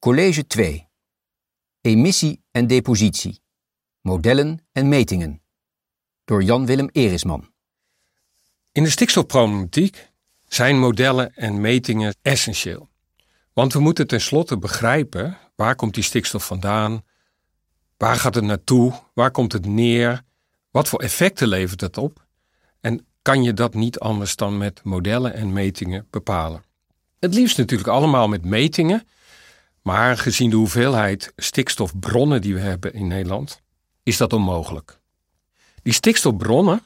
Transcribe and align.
College 0.00 0.46
2. 0.46 0.88
Emissie 1.80 2.42
en 2.50 2.66
depositie. 2.66 3.40
Modellen 4.00 4.66
en 4.72 4.88
metingen. 4.88 5.42
Door 6.24 6.42
Jan-Willem 6.42 6.88
Erisman. 6.92 7.50
In 8.72 8.82
de 8.82 8.90
stikstofproblematiek 8.90 10.10
zijn 10.46 10.78
modellen 10.78 11.34
en 11.34 11.60
metingen 11.60 12.14
essentieel. 12.22 12.88
Want 13.52 13.72
we 13.72 13.80
moeten 13.80 14.06
tenslotte 14.06 14.58
begrijpen 14.58 15.38
waar 15.56 15.74
komt 15.74 15.94
die 15.94 16.04
stikstof 16.04 16.46
vandaan, 16.46 17.04
waar 17.96 18.16
gaat 18.16 18.34
het 18.34 18.44
naartoe, 18.44 18.92
waar 19.14 19.30
komt 19.30 19.52
het 19.52 19.66
neer, 19.66 20.22
wat 20.70 20.88
voor 20.88 21.00
effecten 21.00 21.48
levert 21.48 21.80
het 21.80 21.98
op 21.98 22.26
en 22.80 23.06
kan 23.22 23.42
je 23.42 23.52
dat 23.52 23.74
niet 23.74 23.98
anders 23.98 24.36
dan 24.36 24.58
met 24.58 24.84
modellen 24.84 25.34
en 25.34 25.52
metingen 25.52 26.06
bepalen. 26.10 26.64
Het 27.18 27.34
liefst 27.34 27.58
natuurlijk 27.58 27.88
allemaal 27.88 28.28
met 28.28 28.44
metingen, 28.44 29.06
maar 29.82 30.18
gezien 30.18 30.50
de 30.50 30.56
hoeveelheid 30.56 31.32
stikstofbronnen 31.36 32.40
die 32.40 32.54
we 32.54 32.60
hebben 32.60 32.92
in 32.92 33.06
Nederland, 33.06 33.60
is 34.02 34.16
dat 34.16 34.32
onmogelijk. 34.32 34.98
Die 35.82 35.92
stikstofbronnen, 35.92 36.82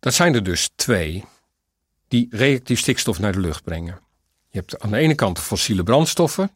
dat 0.00 0.14
zijn 0.14 0.34
er 0.34 0.42
dus 0.42 0.70
twee, 0.74 1.24
die 2.08 2.26
reactief 2.30 2.78
stikstof 2.78 3.18
naar 3.18 3.32
de 3.32 3.40
lucht 3.40 3.64
brengen. 3.64 3.98
Je 4.48 4.58
hebt 4.58 4.80
aan 4.80 4.90
de 4.90 4.96
ene 4.96 5.14
kant 5.14 5.36
de 5.36 5.42
fossiele 5.42 5.82
brandstoffen, 5.82 6.50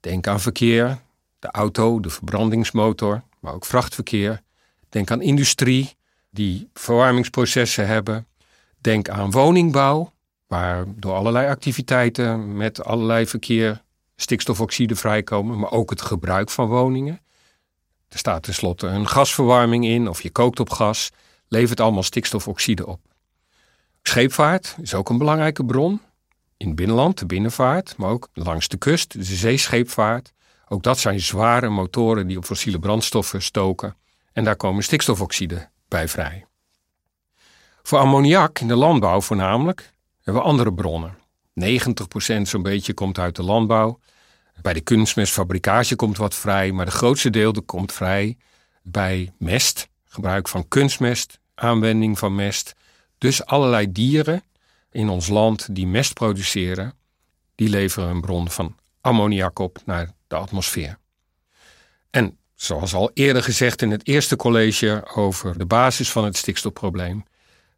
denk 0.00 0.26
aan 0.26 0.40
verkeer, 0.40 0.98
de 1.38 1.50
auto, 1.50 2.00
de 2.00 2.10
verbrandingsmotor, 2.10 3.22
maar 3.40 3.54
ook 3.54 3.64
vrachtverkeer. 3.64 4.42
Denk 4.88 5.10
aan 5.10 5.22
industrie, 5.22 5.96
die 6.30 6.68
verwarmingsprocessen 6.74 7.86
hebben. 7.86 8.26
Denk 8.78 9.08
aan 9.08 9.30
woningbouw, 9.30 10.12
waar 10.46 10.84
door 10.86 11.14
allerlei 11.14 11.48
activiteiten 11.48 12.56
met 12.56 12.84
allerlei 12.84 13.26
verkeer 13.26 13.82
stikstofoxide 14.16 14.96
vrijkomen, 14.96 15.58
maar 15.58 15.70
ook 15.70 15.90
het 15.90 16.02
gebruik 16.02 16.50
van 16.50 16.66
woningen. 16.66 17.20
Er 18.08 18.18
staat 18.18 18.42
tenslotte 18.42 18.86
een 18.86 19.08
gasverwarming 19.08 19.84
in 19.84 20.08
of 20.08 20.22
je 20.22 20.30
kookt 20.30 20.60
op 20.60 20.70
gas, 20.70 21.10
levert 21.48 21.80
allemaal 21.80 22.02
stikstofoxide 22.02 22.86
op. 22.86 23.00
Scheepvaart 24.02 24.76
is 24.80 24.94
ook 24.94 25.08
een 25.08 25.18
belangrijke 25.18 25.64
bron. 25.64 26.00
In 26.56 26.66
het 26.66 26.76
binnenland, 26.76 27.18
de 27.18 27.26
binnenvaart, 27.26 27.96
maar 27.96 28.10
ook 28.10 28.28
langs 28.32 28.68
de 28.68 28.76
kust, 28.76 29.12
de 29.12 29.24
zeescheepvaart. 29.24 30.32
Ook 30.68 30.82
dat 30.82 30.98
zijn 30.98 31.20
zware 31.20 31.68
motoren 31.68 32.26
die 32.26 32.36
op 32.36 32.44
fossiele 32.44 32.78
brandstoffen 32.78 33.42
stoken. 33.42 33.96
En 34.32 34.44
daar 34.44 34.56
komen 34.56 34.82
stikstofoxide 34.82 35.68
bij 35.88 36.08
vrij. 36.08 36.46
Voor 37.82 37.98
ammoniak 37.98 38.58
in 38.58 38.68
de 38.68 38.76
landbouw 38.76 39.20
voornamelijk 39.20 39.92
hebben 40.22 40.42
we 40.42 40.48
andere 40.48 40.74
bronnen. 40.74 41.18
90% 41.64 42.40
zo'n 42.42 42.62
beetje 42.62 42.94
komt 42.94 43.18
uit 43.18 43.36
de 43.36 43.42
landbouw. 43.42 43.98
Bij 44.62 44.72
de 44.72 44.80
kunstmestfabricage 44.80 45.96
komt 45.96 46.16
wat 46.16 46.34
vrij, 46.34 46.72
maar 46.72 46.84
de 46.84 46.90
grootste 46.90 47.30
deel 47.30 47.62
komt 47.66 47.92
vrij 47.92 48.36
bij 48.82 49.32
mest, 49.38 49.88
gebruik 50.04 50.48
van 50.48 50.68
kunstmest, 50.68 51.38
aanwending 51.54 52.18
van 52.18 52.34
mest. 52.34 52.74
Dus 53.18 53.44
allerlei 53.44 53.92
dieren 53.92 54.42
in 54.90 55.08
ons 55.08 55.28
land 55.28 55.74
die 55.74 55.86
mest 55.86 56.14
produceren, 56.14 56.94
die 57.54 57.68
leveren 57.68 58.08
een 58.08 58.20
bron 58.20 58.50
van 58.50 58.76
ammoniak 59.00 59.58
op 59.58 59.78
naar 59.84 60.10
de 60.26 60.36
atmosfeer. 60.36 60.98
En 62.10 62.38
zoals 62.54 62.94
al 62.94 63.10
eerder 63.14 63.42
gezegd 63.42 63.82
in 63.82 63.90
het 63.90 64.06
eerste 64.06 64.36
college 64.36 65.08
over 65.14 65.58
de 65.58 65.66
basis 65.66 66.10
van 66.10 66.24
het 66.24 66.36
stikstofprobleem, 66.36 67.24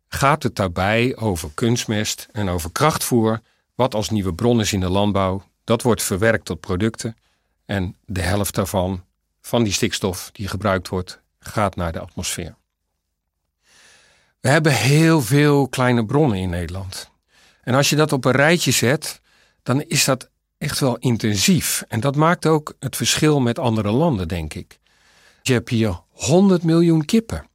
gaat 0.09 0.43
het 0.43 0.57
daarbij 0.57 1.17
over 1.17 1.51
kunstmest 1.55 2.29
en 2.33 2.49
over 2.49 2.73
krachtvoer, 2.73 3.41
wat 3.79 3.95
als 3.95 4.11
nieuwe 4.11 4.35
bron 4.35 4.61
is 4.61 4.73
in 4.73 4.81
de 4.81 4.89
landbouw. 4.89 5.43
Dat 5.65 5.83
wordt 5.83 6.03
verwerkt 6.03 6.45
tot 6.45 6.61
producten 6.61 7.17
en 7.65 7.97
de 8.05 8.21
helft 8.21 8.55
daarvan, 8.55 9.05
van 9.41 9.63
die 9.63 9.73
stikstof 9.73 10.31
die 10.33 10.49
gebruikt 10.49 10.89
wordt, 10.89 11.21
gaat 11.39 11.77
naar 11.77 11.93
de 11.93 12.01
atmosfeer. 12.01 12.57
We 14.41 14.49
hebben 14.49 14.73
heel 14.73 15.21
veel 15.21 15.69
kleine 15.69 16.05
bronnen 16.05 16.39
in 16.39 16.51
Nederland. 16.51 17.11
En 17.63 17.75
als 17.75 17.91
je 17.91 17.97
dat 17.97 18.13
op 18.13 18.25
een 18.25 18.33
rijtje 18.33 18.71
zet, 18.71 19.21
dan 19.63 19.83
is 19.83 20.05
dat 20.05 20.31
echt 20.59 20.79
wel 20.79 20.97
intensief. 20.97 21.85
En 21.89 22.01
dat 22.01 22.17
maakt 22.17 22.47
ook 22.47 22.75
het 22.79 22.97
verschil 22.97 23.41
met 23.41 23.59
andere 23.59 23.91
landen, 23.91 24.29
denk 24.29 24.55
ik. 24.55 24.79
Je 25.43 25.53
hebt 25.53 25.69
hier 25.69 26.01
100 26.09 26.63
miljoen 26.63 27.05
kippen. 27.05 27.47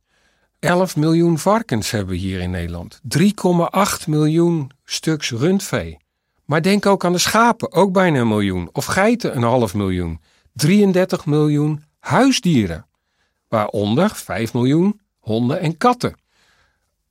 11 0.59 0.95
miljoen 0.95 1.39
varkens 1.39 1.91
hebben 1.91 2.13
we 2.13 2.21
hier 2.21 2.39
in 2.39 2.51
Nederland. 2.51 3.01
3,8 3.17 4.07
miljoen 4.07 4.71
stuks 4.83 5.31
rundvee. 5.31 6.01
Maar 6.45 6.61
denk 6.61 6.85
ook 6.85 7.05
aan 7.05 7.11
de 7.11 7.17
schapen, 7.17 7.71
ook 7.71 7.91
bijna 7.91 8.19
een 8.19 8.27
miljoen. 8.27 8.69
Of 8.71 8.85
geiten, 8.85 9.35
een 9.35 9.43
half 9.43 9.73
miljoen. 9.73 10.21
33 10.53 11.25
miljoen 11.25 11.83
huisdieren. 11.99 12.85
Waaronder 13.47 14.09
5 14.15 14.53
miljoen 14.53 15.01
honden 15.19 15.59
en 15.59 15.77
katten. 15.77 16.15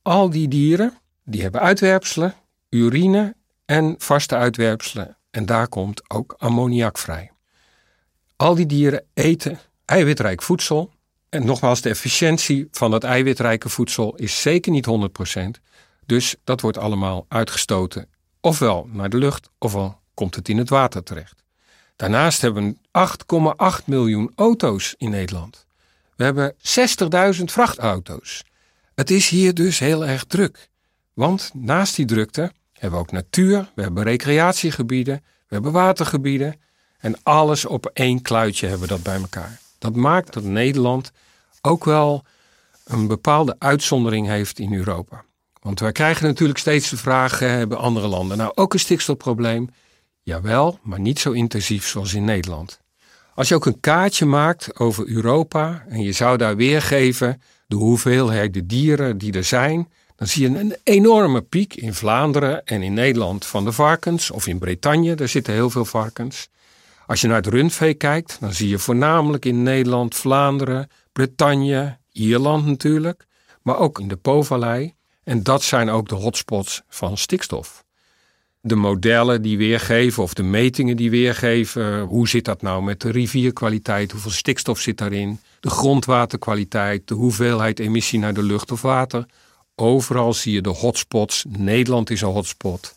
Al 0.01 0.29
die 0.29 0.47
dieren 0.47 0.97
die 1.25 1.41
hebben 1.41 1.61
uitwerpselen, 1.61 2.35
urine 2.69 3.35
en 3.65 3.95
vaste 3.97 4.35
uitwerpselen. 4.35 5.17
En 5.31 5.45
daar 5.45 5.67
komt 5.67 6.09
ook 6.09 6.35
ammoniak 6.37 6.97
vrij. 6.97 7.31
Al 8.35 8.55
die 8.55 8.65
dieren 8.65 9.05
eten 9.13 9.59
eiwitrijk 9.85 10.41
voedsel. 10.41 10.91
En 11.29 11.45
nogmaals, 11.45 11.81
de 11.81 11.89
efficiëntie 11.89 12.67
van 12.71 12.91
dat 12.91 13.03
eiwitrijke 13.03 13.69
voedsel 13.69 14.15
is 14.15 14.41
zeker 14.41 14.71
niet 14.71 14.87
100%. 15.57 15.61
Dus 16.05 16.35
dat 16.43 16.61
wordt 16.61 16.77
allemaal 16.77 17.25
uitgestoten, 17.27 18.09
ofwel 18.43 18.89
naar 18.91 19.09
de 19.09 19.17
lucht, 19.17 19.49
ofwel 19.57 20.01
komt 20.13 20.35
het 20.35 20.49
in 20.49 20.57
het 20.57 20.69
water 20.69 21.03
terecht. 21.03 21.43
Daarnaast 21.95 22.41
hebben 22.41 22.77
we 22.91 23.77
8,8 23.79 23.85
miljoen 23.85 24.31
auto's 24.35 24.95
in 24.97 25.09
Nederland. 25.09 25.65
We 26.15 26.23
hebben 26.23 26.53
60.000 27.37 27.43
vrachtauto's. 27.43 28.43
Het 28.95 29.11
is 29.11 29.29
hier 29.29 29.53
dus 29.53 29.79
heel 29.79 30.05
erg 30.05 30.23
druk. 30.23 30.69
Want 31.13 31.51
naast 31.53 31.95
die 31.95 32.05
drukte 32.05 32.51
hebben 32.73 32.99
we 32.99 33.05
ook 33.05 33.11
natuur, 33.11 33.71
we 33.75 33.81
hebben 33.81 34.03
recreatiegebieden, 34.03 35.23
we 35.47 35.53
hebben 35.53 35.71
watergebieden. 35.71 36.61
En 36.97 37.23
alles 37.23 37.65
op 37.65 37.85
één 37.85 38.21
kluitje 38.21 38.67
hebben 38.67 38.87
we 38.87 38.93
dat 38.93 39.03
bij 39.03 39.19
elkaar. 39.19 39.59
Dat 39.77 39.95
maakt 39.95 40.33
dat 40.33 40.43
Nederland 40.43 41.11
ook 41.61 41.85
wel 41.85 42.23
een 42.83 43.07
bepaalde 43.07 43.55
uitzondering 43.59 44.27
heeft 44.27 44.59
in 44.59 44.73
Europa. 44.73 45.25
Want 45.63 45.79
wij 45.79 45.91
krijgen 45.91 46.25
natuurlijk 46.25 46.59
steeds 46.59 46.89
de 46.89 46.97
vraag: 46.97 47.39
hebben 47.39 47.77
andere 47.77 48.07
landen 48.07 48.37
nou 48.37 48.51
ook 48.55 48.73
een 48.73 48.79
stikstofprobleem? 48.79 49.69
Jawel, 50.21 50.79
maar 50.81 50.99
niet 50.99 51.19
zo 51.19 51.31
intensief 51.31 51.87
zoals 51.87 52.13
in 52.13 52.25
Nederland. 52.25 52.81
Als 53.35 53.47
je 53.47 53.55
ook 53.55 53.65
een 53.65 53.79
kaartje 53.79 54.25
maakt 54.25 54.79
over 54.79 55.07
Europa 55.07 55.85
en 55.87 56.01
je 56.01 56.11
zou 56.11 56.37
daar 56.37 56.55
weergeven 56.55 57.41
de 57.67 57.75
hoeveelheid 57.75 58.53
de 58.53 58.65
dieren 58.65 59.17
die 59.17 59.33
er 59.33 59.43
zijn, 59.43 59.89
dan 60.15 60.27
zie 60.27 60.49
je 60.49 60.59
een 60.59 60.75
enorme 60.83 61.41
piek 61.41 61.75
in 61.75 61.93
Vlaanderen 61.93 62.65
en 62.65 62.83
in 62.83 62.93
Nederland 62.93 63.45
van 63.45 63.65
de 63.65 63.71
varkens, 63.71 64.31
of 64.31 64.47
in 64.47 64.59
Bretagne, 64.59 65.15
daar 65.15 65.27
zitten 65.27 65.53
heel 65.53 65.69
veel 65.69 65.85
varkens. 65.85 66.49
Als 67.07 67.21
je 67.21 67.27
naar 67.27 67.35
het 67.35 67.47
rundvee 67.47 67.93
kijkt, 67.93 68.37
dan 68.39 68.53
zie 68.53 68.69
je 68.69 68.79
voornamelijk 68.79 69.45
in 69.45 69.63
Nederland, 69.63 70.15
Vlaanderen, 70.15 70.89
Bretagne, 71.11 71.97
Ierland 72.11 72.65
natuurlijk, 72.65 73.25
maar 73.61 73.77
ook 73.77 73.99
in 73.99 74.07
de 74.07 74.15
Po-vallei. 74.15 74.95
En 75.23 75.43
dat 75.43 75.63
zijn 75.63 75.89
ook 75.89 76.09
de 76.09 76.15
hotspots 76.15 76.81
van 76.87 77.17
stikstof. 77.17 77.83
De 78.61 78.75
modellen 78.75 79.41
die 79.41 79.57
weergeven 79.57 80.23
of 80.23 80.33
de 80.33 80.43
metingen 80.43 80.97
die 80.97 81.09
weergeven, 81.09 82.01
hoe 82.01 82.27
zit 82.27 82.45
dat 82.45 82.61
nou 82.61 82.83
met 82.83 83.01
de 83.01 83.11
rivierkwaliteit, 83.11 84.11
hoeveel 84.11 84.31
stikstof 84.31 84.79
zit 84.79 84.97
daarin, 84.97 85.39
de 85.59 85.69
grondwaterkwaliteit, 85.69 87.07
de 87.07 87.13
hoeveelheid 87.13 87.79
emissie 87.79 88.19
naar 88.19 88.33
de 88.33 88.43
lucht 88.43 88.71
of 88.71 88.81
water. 88.81 89.25
Overal 89.75 90.33
zie 90.33 90.53
je 90.53 90.61
de 90.61 90.69
hotspots. 90.69 91.45
Nederland 91.47 92.09
is 92.09 92.21
een 92.21 92.29
hotspot. 92.29 92.95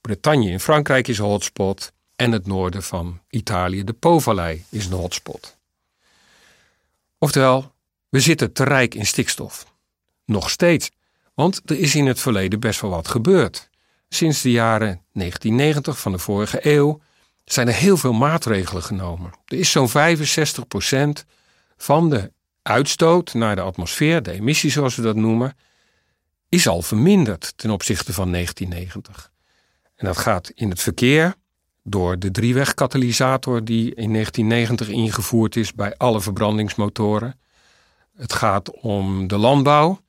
Bretagne 0.00 0.50
in 0.50 0.60
Frankrijk 0.60 1.08
is 1.08 1.18
een 1.18 1.24
hotspot. 1.24 1.92
En 2.16 2.32
het 2.32 2.46
noorden 2.46 2.82
van 2.82 3.20
Italië, 3.30 3.84
de 3.84 3.92
Po-vallei, 3.92 4.64
is 4.68 4.86
een 4.86 4.92
hotspot. 4.92 5.56
Oftewel, 7.18 7.72
we 8.08 8.20
zitten 8.20 8.52
te 8.52 8.64
rijk 8.64 8.94
in 8.94 9.06
stikstof. 9.06 9.72
Nog 10.24 10.50
steeds, 10.50 10.90
want 11.40 11.60
er 11.64 11.78
is 11.78 11.94
in 11.94 12.06
het 12.06 12.20
verleden 12.20 12.60
best 12.60 12.80
wel 12.80 12.90
wat 12.90 13.08
gebeurd. 13.08 13.68
Sinds 14.08 14.42
de 14.42 14.50
jaren 14.50 15.02
1990 15.12 16.00
van 16.00 16.12
de 16.12 16.18
vorige 16.18 16.58
eeuw 16.62 17.00
zijn 17.44 17.68
er 17.68 17.74
heel 17.74 17.96
veel 17.96 18.12
maatregelen 18.12 18.82
genomen. 18.82 19.30
Er 19.44 19.58
is 19.58 19.70
zo'n 19.70 19.88
65% 19.88 19.92
van 21.76 22.10
de 22.10 22.32
uitstoot 22.62 23.34
naar 23.34 23.56
de 23.56 23.60
atmosfeer, 23.60 24.22
de 24.22 24.32
emissie 24.32 24.70
zoals 24.70 24.96
we 24.96 25.02
dat 25.02 25.16
noemen, 25.16 25.56
is 26.48 26.68
al 26.68 26.82
verminderd 26.82 27.52
ten 27.56 27.70
opzichte 27.70 28.12
van 28.12 28.32
1990. 28.32 29.30
En 29.96 30.06
dat 30.06 30.18
gaat 30.18 30.50
in 30.54 30.70
het 30.70 30.80
verkeer 30.80 31.34
door 31.82 32.18
de 32.18 32.30
driewegkatalysator 32.30 33.64
die 33.64 33.94
in 33.94 34.12
1990 34.12 34.88
ingevoerd 34.88 35.56
is 35.56 35.72
bij 35.72 35.96
alle 35.96 36.20
verbrandingsmotoren. 36.20 37.40
Het 38.16 38.32
gaat 38.32 38.70
om 38.70 39.28
de 39.28 39.36
landbouw, 39.36 40.00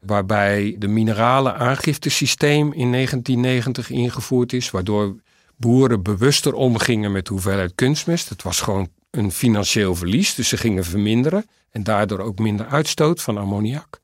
waarbij 0.00 0.76
de 0.78 0.88
mineralen 0.88 1.56
aangiftesysteem 1.56 2.72
in 2.72 2.92
1990 2.92 3.90
ingevoerd 3.90 4.52
is, 4.52 4.70
waardoor 4.70 5.16
boeren 5.56 6.02
bewuster 6.02 6.54
omgingen 6.54 7.12
met 7.12 7.28
hoeveelheid 7.28 7.72
kunstmest. 7.74 8.28
Het 8.28 8.42
was 8.42 8.60
gewoon 8.60 8.88
een 9.10 9.32
financieel 9.32 9.94
verlies, 9.94 10.34
dus 10.34 10.48
ze 10.48 10.56
gingen 10.56 10.84
verminderen 10.84 11.46
en 11.70 11.82
daardoor 11.82 12.18
ook 12.18 12.38
minder 12.38 12.66
uitstoot 12.66 13.22
van 13.22 13.38
ammoniak. 13.38 14.00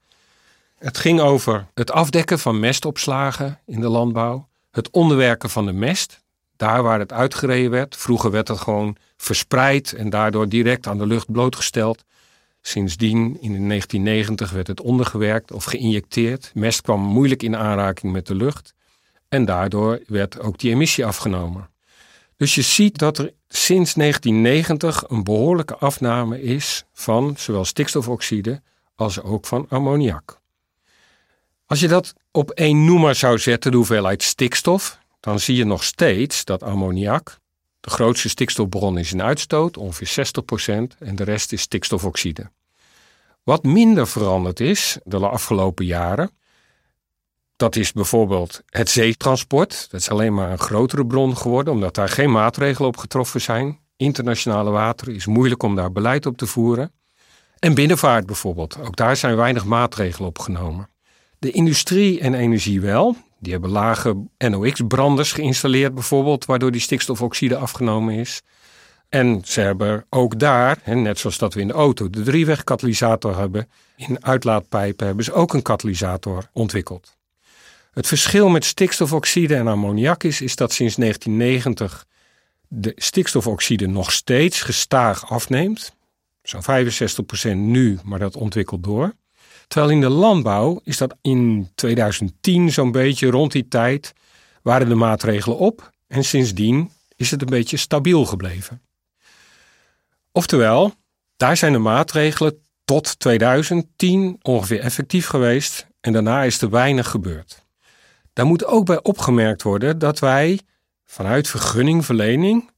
Het 0.78 0.98
ging 0.98 1.20
over 1.20 1.66
het 1.74 1.90
afdekken 1.90 2.38
van 2.38 2.60
mestopslagen 2.60 3.60
in 3.66 3.80
de 3.80 3.88
landbouw, 3.88 4.48
het 4.70 4.90
onderwerken 4.90 5.50
van 5.50 5.66
de 5.66 5.72
mest, 5.72 6.22
daar 6.56 6.82
waar 6.82 6.98
het 6.98 7.12
uitgereden 7.12 7.70
werd. 7.70 7.96
Vroeger 7.96 8.30
werd 8.30 8.48
het 8.48 8.58
gewoon 8.58 8.96
verspreid 9.16 9.92
en 9.92 10.10
daardoor 10.10 10.48
direct 10.48 10.86
aan 10.86 10.98
de 10.98 11.06
lucht 11.06 11.32
blootgesteld. 11.32 12.04
Sindsdien, 12.66 13.18
in 13.40 13.52
de 13.52 13.66
1990, 13.66 14.50
werd 14.50 14.66
het 14.66 14.80
ondergewerkt 14.80 15.52
of 15.52 15.64
geïnjecteerd. 15.64 16.50
Mest 16.54 16.80
kwam 16.80 17.00
moeilijk 17.00 17.42
in 17.42 17.56
aanraking 17.56 18.12
met 18.12 18.26
de 18.26 18.34
lucht. 18.34 18.74
En 19.28 19.44
daardoor 19.44 20.00
werd 20.06 20.40
ook 20.40 20.58
die 20.58 20.70
emissie 20.70 21.06
afgenomen. 21.06 21.70
Dus 22.36 22.54
je 22.54 22.62
ziet 22.62 22.98
dat 22.98 23.18
er 23.18 23.32
sinds 23.48 23.94
1990 23.94 25.04
een 25.08 25.24
behoorlijke 25.24 25.76
afname 25.76 26.42
is 26.42 26.84
van 26.92 27.34
zowel 27.38 27.64
stikstofoxide 27.64 28.62
als 28.94 29.22
ook 29.22 29.46
van 29.46 29.66
ammoniak. 29.68 30.40
Als 31.66 31.80
je 31.80 31.88
dat 31.88 32.14
op 32.30 32.50
één 32.50 32.84
noemer 32.84 33.14
zou 33.14 33.38
zetten, 33.38 33.70
de 33.70 33.76
hoeveelheid 33.76 34.22
stikstof, 34.22 34.98
dan 35.20 35.40
zie 35.40 35.56
je 35.56 35.64
nog 35.64 35.84
steeds 35.84 36.44
dat 36.44 36.62
ammoniak 36.62 37.38
de 37.84 37.90
grootste 37.90 38.28
stikstofbron 38.28 38.98
is 38.98 39.12
in 39.12 39.22
uitstoot, 39.22 39.76
ongeveer 39.76 40.26
60%, 40.94 40.98
en 40.98 41.16
de 41.16 41.24
rest 41.24 41.52
is 41.52 41.60
stikstofoxide. 41.60 42.50
Wat 43.44 43.62
minder 43.62 44.06
veranderd 44.06 44.60
is 44.60 44.98
de 45.04 45.28
afgelopen 45.28 45.84
jaren, 45.84 46.30
dat 47.56 47.76
is 47.76 47.92
bijvoorbeeld 47.92 48.62
het 48.66 48.90
zeetransport. 48.90 49.86
Dat 49.90 50.00
is 50.00 50.10
alleen 50.10 50.34
maar 50.34 50.50
een 50.50 50.58
grotere 50.58 51.06
bron 51.06 51.36
geworden, 51.36 51.72
omdat 51.72 51.94
daar 51.94 52.08
geen 52.08 52.30
maatregelen 52.30 52.88
op 52.88 52.96
getroffen 52.96 53.40
zijn. 53.40 53.78
Internationale 53.96 54.70
wateren 54.70 55.14
is 55.14 55.26
moeilijk 55.26 55.62
om 55.62 55.74
daar 55.74 55.92
beleid 55.92 56.26
op 56.26 56.36
te 56.36 56.46
voeren. 56.46 56.92
En 57.58 57.74
binnenvaart 57.74 58.26
bijvoorbeeld, 58.26 58.78
ook 58.80 58.96
daar 58.96 59.16
zijn 59.16 59.36
weinig 59.36 59.64
maatregelen 59.64 60.28
op 60.28 60.38
genomen. 60.38 60.88
De 61.38 61.50
industrie 61.50 62.20
en 62.20 62.34
energie 62.34 62.80
wel. 62.80 63.16
Die 63.38 63.52
hebben 63.52 63.70
lage 63.70 64.26
NOx-branders 64.38 65.32
geïnstalleerd 65.32 65.94
bijvoorbeeld, 65.94 66.44
waardoor 66.44 66.70
die 66.70 66.80
stikstofoxide 66.80 67.56
afgenomen 67.56 68.14
is. 68.14 68.42
En 69.14 69.40
ze 69.44 69.60
hebben 69.60 70.06
ook 70.10 70.38
daar, 70.38 70.78
net 70.84 71.18
zoals 71.18 71.38
dat 71.38 71.54
we 71.54 71.60
in 71.60 71.66
de 71.66 71.72
auto 71.72 72.10
de 72.10 72.22
driewegkatalysator 72.22 73.38
hebben, 73.38 73.68
in 73.96 74.24
uitlaatpijpen 74.24 75.06
hebben 75.06 75.24
ze 75.24 75.32
ook 75.32 75.54
een 75.54 75.62
katalysator 75.62 76.48
ontwikkeld. 76.52 77.16
Het 77.92 78.06
verschil 78.06 78.48
met 78.48 78.64
stikstofoxide 78.64 79.54
en 79.54 79.66
ammoniak 79.66 80.22
is, 80.22 80.40
is 80.40 80.56
dat 80.56 80.72
sinds 80.72 80.96
1990 80.96 82.06
de 82.68 82.92
stikstofoxide 82.96 83.86
nog 83.86 84.12
steeds 84.12 84.62
gestaag 84.62 85.30
afneemt. 85.30 85.94
Zo'n 86.42 86.62
65% 86.62 87.56
nu, 87.56 87.98
maar 88.04 88.18
dat 88.18 88.36
ontwikkelt 88.36 88.84
door. 88.84 89.14
Terwijl 89.68 89.92
in 89.92 90.00
de 90.00 90.08
landbouw 90.08 90.80
is 90.84 90.96
dat 90.96 91.16
in 91.22 91.70
2010 91.74 92.72
zo'n 92.72 92.92
beetje 92.92 93.30
rond 93.30 93.52
die 93.52 93.68
tijd 93.68 94.12
waren 94.62 94.88
de 94.88 94.94
maatregelen 94.94 95.58
op 95.58 95.90
en 96.06 96.24
sindsdien 96.24 96.90
is 97.16 97.30
het 97.30 97.42
een 97.42 97.48
beetje 97.48 97.76
stabiel 97.76 98.24
gebleven. 98.24 98.83
Oftewel, 100.36 100.92
daar 101.36 101.56
zijn 101.56 101.72
de 101.72 101.78
maatregelen 101.78 102.62
tot 102.84 103.18
2010 103.18 104.38
ongeveer 104.42 104.80
effectief 104.80 105.26
geweest 105.26 105.86
en 106.00 106.12
daarna 106.12 106.42
is 106.42 106.60
er 106.60 106.70
weinig 106.70 107.08
gebeurd. 107.08 107.64
Daar 108.32 108.46
moet 108.46 108.64
ook 108.64 108.86
bij 108.86 109.02
opgemerkt 109.02 109.62
worden 109.62 109.98
dat 109.98 110.18
wij 110.18 110.60
vanuit 111.04 111.48
vergunningverlening 111.48 112.70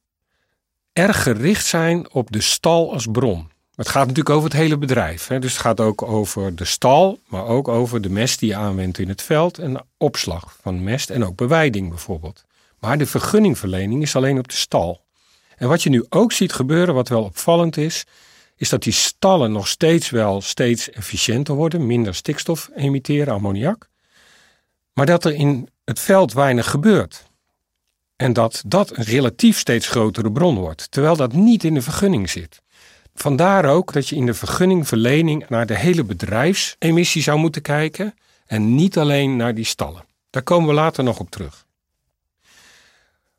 erg 0.93 1.23
gericht 1.23 1.65
zijn 1.65 2.11
op 2.11 2.31
de 2.31 2.41
stal 2.41 2.93
als 2.93 3.07
bron. 3.11 3.51
Het 3.75 3.89
gaat 3.89 4.07
natuurlijk 4.07 4.35
over 4.35 4.49
het 4.49 4.59
hele 4.59 4.77
bedrijf. 4.77 5.27
Hè? 5.27 5.39
Dus 5.39 5.51
het 5.51 5.61
gaat 5.61 5.79
ook 5.79 6.01
over 6.01 6.55
de 6.55 6.65
stal, 6.65 7.19
maar 7.27 7.45
ook 7.45 7.67
over 7.67 8.01
de 8.01 8.09
mest 8.09 8.39
die 8.39 8.49
je 8.49 8.55
aanwendt 8.55 8.97
in 8.97 9.09
het 9.09 9.21
veld 9.21 9.57
en 9.57 9.73
de 9.73 9.83
opslag 9.97 10.57
van 10.61 10.83
mest 10.83 11.09
en 11.09 11.25
ook 11.25 11.35
bewijding 11.35 11.89
bijvoorbeeld. 11.89 12.45
Maar 12.79 12.97
de 12.97 13.05
vergunningverlening 13.05 14.01
is 14.01 14.15
alleen 14.15 14.37
op 14.37 14.47
de 14.47 14.55
stal. 14.55 15.05
En 15.57 15.67
wat 15.67 15.83
je 15.83 15.89
nu 15.89 16.05
ook 16.09 16.31
ziet 16.31 16.53
gebeuren, 16.53 16.93
wat 16.93 17.09
wel 17.09 17.23
opvallend 17.23 17.77
is, 17.77 18.05
is 18.55 18.69
dat 18.69 18.83
die 18.83 18.93
stallen 18.93 19.51
nog 19.51 19.67
steeds 19.67 20.09
wel 20.09 20.41
steeds 20.41 20.89
efficiënter 20.89 21.55
worden, 21.55 21.85
minder 21.85 22.15
stikstof 22.15 22.69
emitteren, 22.75 23.33
ammoniak. 23.33 23.89
Maar 24.93 25.05
dat 25.05 25.25
er 25.25 25.33
in 25.33 25.69
het 25.85 25.99
veld 25.99 26.33
weinig 26.33 26.69
gebeurt. 26.69 27.23
En 28.15 28.33
dat 28.33 28.63
dat 28.65 28.97
een 28.97 29.03
relatief 29.03 29.57
steeds 29.57 29.87
grotere 29.87 30.31
bron 30.31 30.55
wordt, 30.55 30.91
terwijl 30.91 31.15
dat 31.15 31.33
niet 31.33 31.63
in 31.63 31.73
de 31.73 31.81
vergunning 31.81 32.29
zit. 32.29 32.61
Vandaar 33.13 33.65
ook 33.65 33.93
dat 33.93 34.07
je 34.07 34.15
in 34.15 34.25
de 34.25 34.33
vergunningverlening 34.33 35.49
naar 35.49 35.65
de 35.65 35.77
hele 35.77 36.03
bedrijfsemissie 36.03 37.21
zou 37.21 37.39
moeten 37.39 37.61
kijken 37.61 38.15
en 38.45 38.75
niet 38.75 38.97
alleen 38.97 39.35
naar 39.35 39.55
die 39.55 39.65
stallen. 39.65 40.05
Daar 40.29 40.43
komen 40.43 40.67
we 40.67 40.73
later 40.73 41.03
nog 41.03 41.19
op 41.19 41.29
terug. 41.29 41.66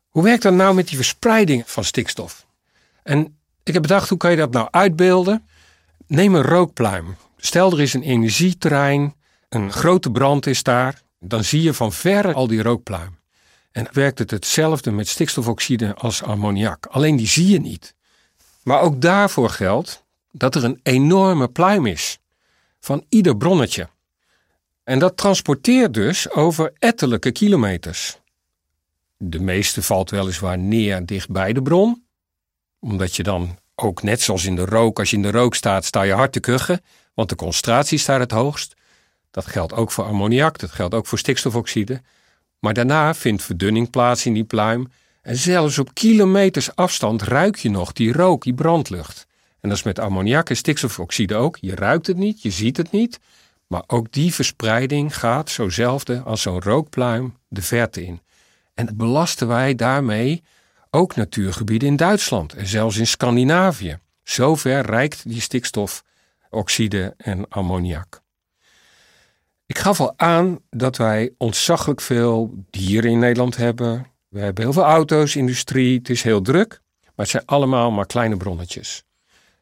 Hoe 0.09 0.23
werkt 0.23 0.43
dat 0.43 0.53
nou 0.53 0.75
met 0.75 0.87
die 0.87 0.95
verspreiding 0.95 1.63
van 1.65 1.83
stikstof? 1.83 2.45
En 3.03 3.37
ik 3.63 3.73
heb 3.73 3.81
bedacht, 3.81 4.09
hoe 4.09 4.17
kan 4.17 4.31
je 4.31 4.37
dat 4.37 4.51
nou 4.51 4.67
uitbeelden? 4.71 5.47
Neem 6.07 6.35
een 6.35 6.43
rookpluim. 6.43 7.15
Stel 7.37 7.71
er 7.71 7.81
is 7.81 7.93
een 7.93 8.03
energieterrein, 8.03 9.15
een 9.49 9.71
grote 9.71 10.11
brand 10.11 10.45
is 10.45 10.63
daar, 10.63 11.01
dan 11.19 11.43
zie 11.43 11.61
je 11.61 11.73
van 11.73 11.93
verre 11.93 12.33
al 12.33 12.47
die 12.47 12.61
rookpluim. 12.61 13.17
En 13.71 13.87
werkt 13.91 14.19
het 14.19 14.31
hetzelfde 14.31 14.91
met 14.91 15.07
stikstofoxide 15.07 15.95
als 15.95 16.23
ammoniak. 16.23 16.85
Alleen 16.85 17.15
die 17.15 17.27
zie 17.27 17.47
je 17.47 17.59
niet. 17.59 17.95
Maar 18.63 18.81
ook 18.81 19.01
daarvoor 19.01 19.49
geldt 19.49 20.03
dat 20.31 20.55
er 20.55 20.63
een 20.63 20.79
enorme 20.83 21.47
pluim 21.47 21.85
is 21.85 22.19
van 22.79 23.05
ieder 23.09 23.37
bronnetje. 23.37 23.89
En 24.83 24.99
dat 24.99 25.17
transporteert 25.17 25.93
dus 25.93 26.29
over 26.31 26.73
ettelijke 26.79 27.31
kilometers. 27.31 28.19
De 29.21 29.39
meeste 29.39 29.81
valt 29.81 30.09
weliswaar 30.09 30.57
neer 30.57 31.05
dicht 31.05 31.29
bij 31.29 31.53
de 31.53 31.61
bron, 31.61 32.05
omdat 32.79 33.15
je 33.15 33.23
dan 33.23 33.57
ook 33.75 34.03
net 34.03 34.21
zoals 34.21 34.45
in 34.45 34.55
de 34.55 34.65
rook, 34.65 34.99
als 34.99 35.09
je 35.09 35.15
in 35.15 35.21
de 35.21 35.31
rook 35.31 35.55
staat, 35.55 35.85
sta 35.85 36.01
je 36.01 36.13
hard 36.13 36.31
te 36.31 36.39
kuchen, 36.39 36.81
want 37.13 37.29
de 37.29 37.35
concentratie 37.35 37.97
staat 37.97 38.19
het 38.19 38.31
hoogst. 38.31 38.75
Dat 39.31 39.45
geldt 39.45 39.73
ook 39.73 39.91
voor 39.91 40.03
ammoniak, 40.03 40.59
dat 40.59 40.71
geldt 40.71 40.93
ook 40.93 41.07
voor 41.07 41.17
stikstofoxide. 41.17 42.01
Maar 42.59 42.73
daarna 42.73 43.13
vindt 43.13 43.43
verdunning 43.43 43.89
plaats 43.89 44.25
in 44.25 44.33
die 44.33 44.43
pluim 44.43 44.91
en 45.21 45.35
zelfs 45.35 45.77
op 45.77 45.93
kilometers 45.93 46.75
afstand 46.75 47.21
ruik 47.21 47.55
je 47.55 47.69
nog 47.69 47.91
die 47.91 48.13
rook, 48.13 48.43
die 48.43 48.53
brandlucht. 48.53 49.27
En 49.59 49.69
dat 49.69 49.77
is 49.77 49.83
met 49.83 49.99
ammoniak 49.99 50.49
en 50.49 50.57
stikstofoxide 50.57 51.35
ook. 51.35 51.57
Je 51.61 51.75
ruikt 51.75 52.07
het 52.07 52.17
niet, 52.17 52.41
je 52.41 52.51
ziet 52.51 52.77
het 52.77 52.91
niet. 52.91 53.19
Maar 53.67 53.83
ook 53.87 54.11
die 54.11 54.33
verspreiding 54.33 55.17
gaat 55.17 55.49
zozelfde 55.49 56.21
als 56.21 56.41
zo'n 56.41 56.61
rookpluim 56.61 57.37
de 57.47 57.61
verte 57.61 58.05
in. 58.05 58.21
En 58.79 58.97
belasten 58.97 59.47
wij 59.47 59.75
daarmee 59.75 60.43
ook 60.89 61.15
natuurgebieden 61.15 61.87
in 61.87 61.95
Duitsland 61.95 62.53
en 62.53 62.67
zelfs 62.67 62.97
in 62.97 63.07
Scandinavië. 63.07 63.99
Zover 64.23 64.81
reikt 64.85 65.29
die 65.29 65.41
stikstofoxide 65.41 67.13
en 67.17 67.47
ammoniak. 67.49 68.21
Ik 69.65 69.77
gaf 69.77 69.99
al 69.99 70.13
aan 70.17 70.59
dat 70.69 70.97
wij 70.97 71.33
ontzaglijk 71.37 72.01
veel 72.01 72.53
dieren 72.69 73.11
in 73.11 73.19
Nederland 73.19 73.57
hebben, 73.57 74.05
we 74.27 74.39
hebben 74.39 74.63
heel 74.63 74.73
veel 74.73 74.83
auto's, 74.83 75.35
industrie, 75.35 75.97
het 75.97 76.09
is 76.09 76.21
heel 76.21 76.41
druk, 76.41 76.81
maar 77.01 77.11
het 77.15 77.29
zijn 77.29 77.45
allemaal 77.45 77.91
maar 77.91 78.05
kleine 78.05 78.37
bronnetjes. 78.37 79.03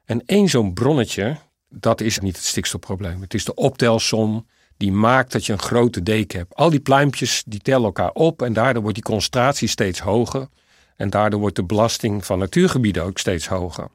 En 0.06 0.26
één 0.26 0.50
zo'n 0.50 0.74
bronnetje, 0.74 1.38
dat 1.70 2.02
is 2.02 2.20
niet 2.20 2.36
het 2.36 2.46
stikstofprobleem. 2.46 3.22
Het 3.22 3.34
is 3.34 3.46
de 3.46 3.56
optelsom 3.56 4.48
die 4.78 4.92
maakt 4.92 5.32
dat 5.32 5.46
je 5.46 5.54
een 5.54 5.60
grote 5.60 6.04
deken 6.04 6.40
hebt. 6.40 6.56
Al 6.56 6.70
die 6.70 6.80
pluimpjes 6.80 7.44
die 7.46 7.60
tellen 7.60 7.86
elkaar 7.86 8.12
op 8.12 8.42
en 8.42 8.54
daardoor 8.54 8.82
wordt 8.82 8.96
die 8.96 9.06
concentratie 9.06 9.68
steeds 9.68 10.00
hoger. 10.00 10.48
En 10.96 11.10
daardoor 11.10 11.40
wordt 11.40 11.56
de 11.56 11.64
belasting 11.64 12.26
van 12.26 12.40
natuurgebieden 12.40 13.04
ook 13.04 13.18
steeds 13.18 13.48
hoger. 13.48 13.88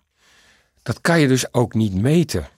Dat 0.82 1.00
kan 1.00 1.20
je 1.20 1.28
dus 1.28 1.54
ook 1.54 1.74
niet 1.74 1.94
meten. 1.94 2.48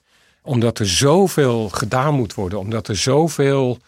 Omdat 0.42 0.78
er 0.78 0.88
zoveel 0.88 1.68
gedaan 1.68 2.14
moet 2.14 2.34
worden. 2.34 2.58
Omdat 2.58 2.88
er 2.88 2.96
zoveel 2.96 3.78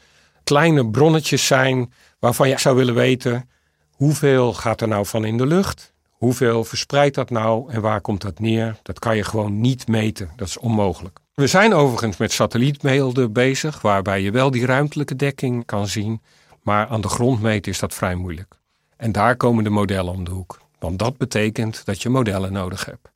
kleine 0.44 0.90
bronnetjes 0.90 1.46
zijn 1.46 1.92
waarvan 2.18 2.48
je 2.48 2.58
zou 2.58 2.76
willen 2.76 2.94
weten 2.94 3.48
Hoeveel 3.96 4.54
gaat 4.54 4.80
er 4.80 4.88
nou 4.88 5.06
van 5.06 5.24
in 5.24 5.36
de 5.36 5.46
lucht? 5.46 5.92
Hoeveel 6.16 6.64
verspreidt 6.64 7.14
dat 7.14 7.30
nou 7.30 7.72
en 7.72 7.80
waar 7.80 8.00
komt 8.00 8.20
dat 8.20 8.38
neer? 8.38 8.76
Dat 8.82 8.98
kan 8.98 9.16
je 9.16 9.24
gewoon 9.24 9.60
niet 9.60 9.88
meten. 9.88 10.30
Dat 10.36 10.48
is 10.48 10.58
onmogelijk. 10.58 11.18
We 11.34 11.46
zijn 11.46 11.74
overigens 11.74 12.16
met 12.16 12.32
satellietbeelden 12.32 13.32
bezig, 13.32 13.80
waarbij 13.80 14.22
je 14.22 14.30
wel 14.30 14.50
die 14.50 14.66
ruimtelijke 14.66 15.16
dekking 15.16 15.66
kan 15.66 15.86
zien. 15.86 16.20
Maar 16.62 16.86
aan 16.86 17.00
de 17.00 17.08
grond 17.08 17.42
meten 17.42 17.72
is 17.72 17.78
dat 17.78 17.94
vrij 17.94 18.14
moeilijk. 18.14 18.54
En 18.96 19.12
daar 19.12 19.36
komen 19.36 19.64
de 19.64 19.70
modellen 19.70 20.12
om 20.12 20.24
de 20.24 20.30
hoek. 20.30 20.60
Want 20.78 20.98
dat 20.98 21.16
betekent 21.16 21.84
dat 21.84 22.02
je 22.02 22.08
modellen 22.08 22.52
nodig 22.52 22.84
hebt. 22.84 23.10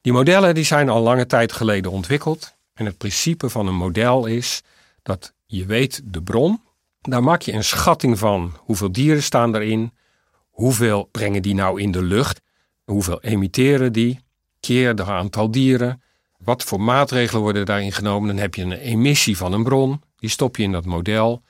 Die 0.00 0.12
modellen 0.12 0.54
die 0.54 0.64
zijn 0.64 0.88
al 0.88 1.02
lange 1.02 1.26
tijd 1.26 1.52
geleden 1.52 1.90
ontwikkeld. 1.90 2.54
En 2.74 2.86
het 2.86 2.98
principe 2.98 3.48
van 3.48 3.66
een 3.66 3.74
model 3.74 4.26
is 4.26 4.62
dat 5.02 5.32
je 5.46 5.66
weet 5.66 6.00
de 6.04 6.22
bron, 6.22 6.60
daar 7.00 7.22
maak 7.22 7.42
je 7.42 7.52
een 7.52 7.64
schatting 7.64 8.18
van 8.18 8.52
hoeveel 8.58 8.92
dieren 8.92 9.22
staan 9.22 9.54
erin, 9.54 9.92
hoeveel 10.56 11.08
brengen 11.10 11.42
die 11.42 11.54
nou 11.54 11.80
in 11.80 11.90
de 11.90 12.02
lucht, 12.02 12.40
hoeveel 12.84 13.20
emitteren 13.20 13.92
die, 13.92 14.20
keer 14.60 14.88
het 14.88 15.00
aantal 15.00 15.50
dieren, 15.50 16.02
wat 16.38 16.62
voor 16.62 16.80
maatregelen 16.80 17.42
worden 17.42 17.66
daarin 17.66 17.92
genomen. 17.92 18.28
Dan 18.28 18.36
heb 18.36 18.54
je 18.54 18.62
een 18.62 18.72
emissie 18.72 19.36
van 19.36 19.52
een 19.52 19.64
bron, 19.64 20.02
die 20.16 20.30
stop 20.30 20.56
je 20.56 20.62
in 20.62 20.72
dat 20.72 20.84
model. 20.84 21.42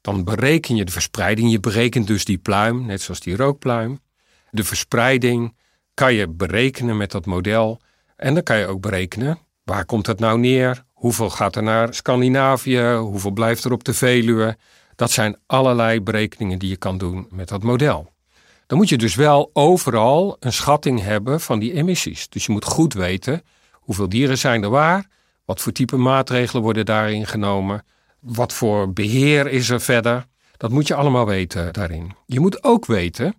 Dan 0.00 0.24
bereken 0.24 0.76
je 0.76 0.84
de 0.84 0.92
verspreiding, 0.92 1.50
je 1.50 1.60
berekent 1.60 2.06
dus 2.06 2.24
die 2.24 2.38
pluim, 2.38 2.86
net 2.86 3.00
zoals 3.00 3.20
die 3.20 3.36
rookpluim. 3.36 4.00
De 4.50 4.64
verspreiding 4.64 5.56
kan 5.94 6.14
je 6.14 6.28
berekenen 6.28 6.96
met 6.96 7.10
dat 7.10 7.26
model. 7.26 7.80
En 8.16 8.34
dan 8.34 8.42
kan 8.42 8.58
je 8.58 8.66
ook 8.66 8.80
berekenen, 8.80 9.38
waar 9.62 9.84
komt 9.84 10.04
dat 10.04 10.18
nou 10.18 10.38
neer? 10.38 10.84
Hoeveel 10.92 11.30
gaat 11.30 11.56
er 11.56 11.62
naar 11.62 11.94
Scandinavië? 11.94 12.94
Hoeveel 12.94 13.30
blijft 13.30 13.64
er 13.64 13.72
op 13.72 13.84
de 13.84 13.94
Veluwe? 13.94 14.56
Dat 14.96 15.10
zijn 15.10 15.36
allerlei 15.46 16.00
berekeningen 16.00 16.58
die 16.58 16.68
je 16.68 16.76
kan 16.76 16.98
doen 16.98 17.26
met 17.30 17.48
dat 17.48 17.62
model. 17.62 18.13
Dan 18.74 18.82
moet 18.82 18.92
je 18.92 18.98
dus 18.98 19.14
wel 19.14 19.50
overal 19.52 20.36
een 20.40 20.52
schatting 20.52 21.02
hebben 21.02 21.40
van 21.40 21.58
die 21.58 21.72
emissies. 21.72 22.28
Dus 22.28 22.46
je 22.46 22.52
moet 22.52 22.64
goed 22.64 22.94
weten 22.94 23.42
hoeveel 23.72 24.08
dieren 24.08 24.38
zijn 24.38 24.62
er 24.62 24.70
waar, 24.70 25.06
wat 25.44 25.60
voor 25.60 25.72
type 25.72 25.96
maatregelen 25.96 26.62
worden 26.62 26.84
daarin 26.84 27.26
genomen, 27.26 27.84
wat 28.20 28.52
voor 28.52 28.92
beheer 28.92 29.46
is 29.46 29.70
er 29.70 29.80
verder. 29.80 30.26
Dat 30.56 30.70
moet 30.70 30.86
je 30.86 30.94
allemaal 30.94 31.26
weten 31.26 31.72
daarin. 31.72 32.14
Je 32.26 32.40
moet 32.40 32.64
ook 32.64 32.86
weten 32.86 33.34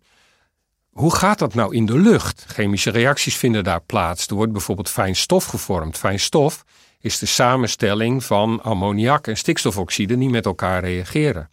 hoe 0.91 1.15
gaat 1.15 1.39
dat 1.39 1.53
nou 1.53 1.75
in 1.75 1.85
de 1.85 1.99
lucht? 1.99 2.45
Chemische 2.47 2.89
reacties 2.89 3.37
vinden 3.37 3.63
daar 3.63 3.81
plaats. 3.81 4.27
Er 4.27 4.35
wordt 4.35 4.51
bijvoorbeeld 4.51 4.89
fijn 4.89 5.15
stof 5.15 5.45
gevormd. 5.45 5.97
Fijn 5.97 6.19
stof 6.19 6.63
is 6.99 7.19
de 7.19 7.25
samenstelling 7.25 8.23
van 8.23 8.63
ammoniak 8.63 9.27
en 9.27 9.37
stikstofoxide 9.37 10.17
die 10.17 10.29
met 10.29 10.45
elkaar 10.45 10.83
reageren. 10.83 11.49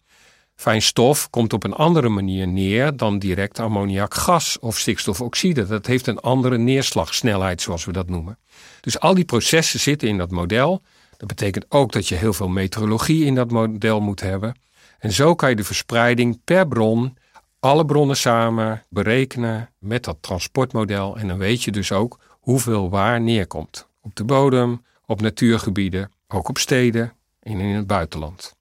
Fijn 0.55 0.81
stof 0.81 1.29
komt 1.29 1.53
op 1.53 1.63
een 1.63 1.73
andere 1.73 2.09
manier 2.09 2.47
neer 2.47 2.97
dan 2.97 3.19
direct 3.19 3.59
ammoniakgas 3.59 4.59
of 4.59 4.77
stikstofoxide. 4.79 5.67
Dat 5.67 5.85
heeft 5.85 6.07
een 6.07 6.19
andere 6.19 6.57
neerslagsnelheid, 6.57 7.61
zoals 7.61 7.85
we 7.85 7.91
dat 7.91 8.09
noemen. 8.09 8.37
Dus 8.81 8.99
al 8.99 9.13
die 9.13 9.25
processen 9.25 9.79
zitten 9.79 10.07
in 10.07 10.17
dat 10.17 10.31
model. 10.31 10.81
Dat 11.17 11.27
betekent 11.27 11.65
ook 11.69 11.91
dat 11.91 12.07
je 12.07 12.15
heel 12.15 12.33
veel 12.33 12.47
meteorologie 12.47 13.25
in 13.25 13.35
dat 13.35 13.51
model 13.51 14.01
moet 14.01 14.19
hebben. 14.19 14.55
En 14.99 15.11
zo 15.11 15.35
kan 15.35 15.49
je 15.49 15.55
de 15.55 15.63
verspreiding 15.63 16.39
per 16.43 16.67
bron, 16.67 17.17
alle 17.59 17.85
bronnen 17.85 18.17
samen 18.17 18.83
berekenen 18.89 19.69
met 19.79 20.03
dat 20.03 20.17
transportmodel. 20.21 21.17
En 21.17 21.27
dan 21.27 21.37
weet 21.37 21.63
je 21.63 21.71
dus 21.71 21.91
ook 21.91 22.19
hoeveel 22.39 22.89
waar 22.89 23.21
neerkomt. 23.21 23.87
Op 24.01 24.15
de 24.15 24.23
bodem, 24.23 24.85
op 25.05 25.21
natuurgebieden, 25.21 26.11
ook 26.27 26.49
op 26.49 26.57
steden 26.57 27.13
en 27.39 27.59
in 27.59 27.75
het 27.75 27.87
buitenland. 27.87 28.55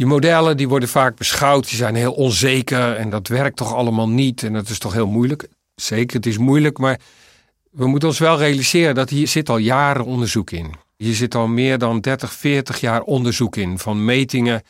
Die 0.00 0.08
modellen 0.08 0.56
die 0.56 0.68
worden 0.68 0.88
vaak 0.88 1.16
beschouwd, 1.16 1.68
die 1.68 1.76
zijn 1.76 1.94
heel 1.94 2.12
onzeker 2.12 2.96
en 2.96 3.10
dat 3.10 3.28
werkt 3.28 3.56
toch 3.56 3.74
allemaal 3.74 4.08
niet 4.08 4.42
en 4.42 4.52
dat 4.52 4.68
is 4.68 4.78
toch 4.78 4.92
heel 4.92 5.06
moeilijk. 5.06 5.48
Zeker, 5.74 6.16
het 6.16 6.26
is 6.26 6.38
moeilijk, 6.38 6.78
maar 6.78 7.00
we 7.70 7.86
moeten 7.86 8.08
ons 8.08 8.18
wel 8.18 8.38
realiseren 8.38 8.94
dat 8.94 9.10
hier 9.10 9.28
zit 9.28 9.48
al 9.48 9.56
jaren 9.56 10.04
onderzoek 10.04 10.50
in. 10.50 10.74
Hier 10.96 11.14
zit 11.14 11.34
al 11.34 11.46
meer 11.46 11.78
dan 11.78 12.00
30, 12.00 12.32
40 12.32 12.80
jaar 12.80 13.02
onderzoek 13.02 13.56
in 13.56 13.78
van 13.78 14.04
metingen 14.04 14.62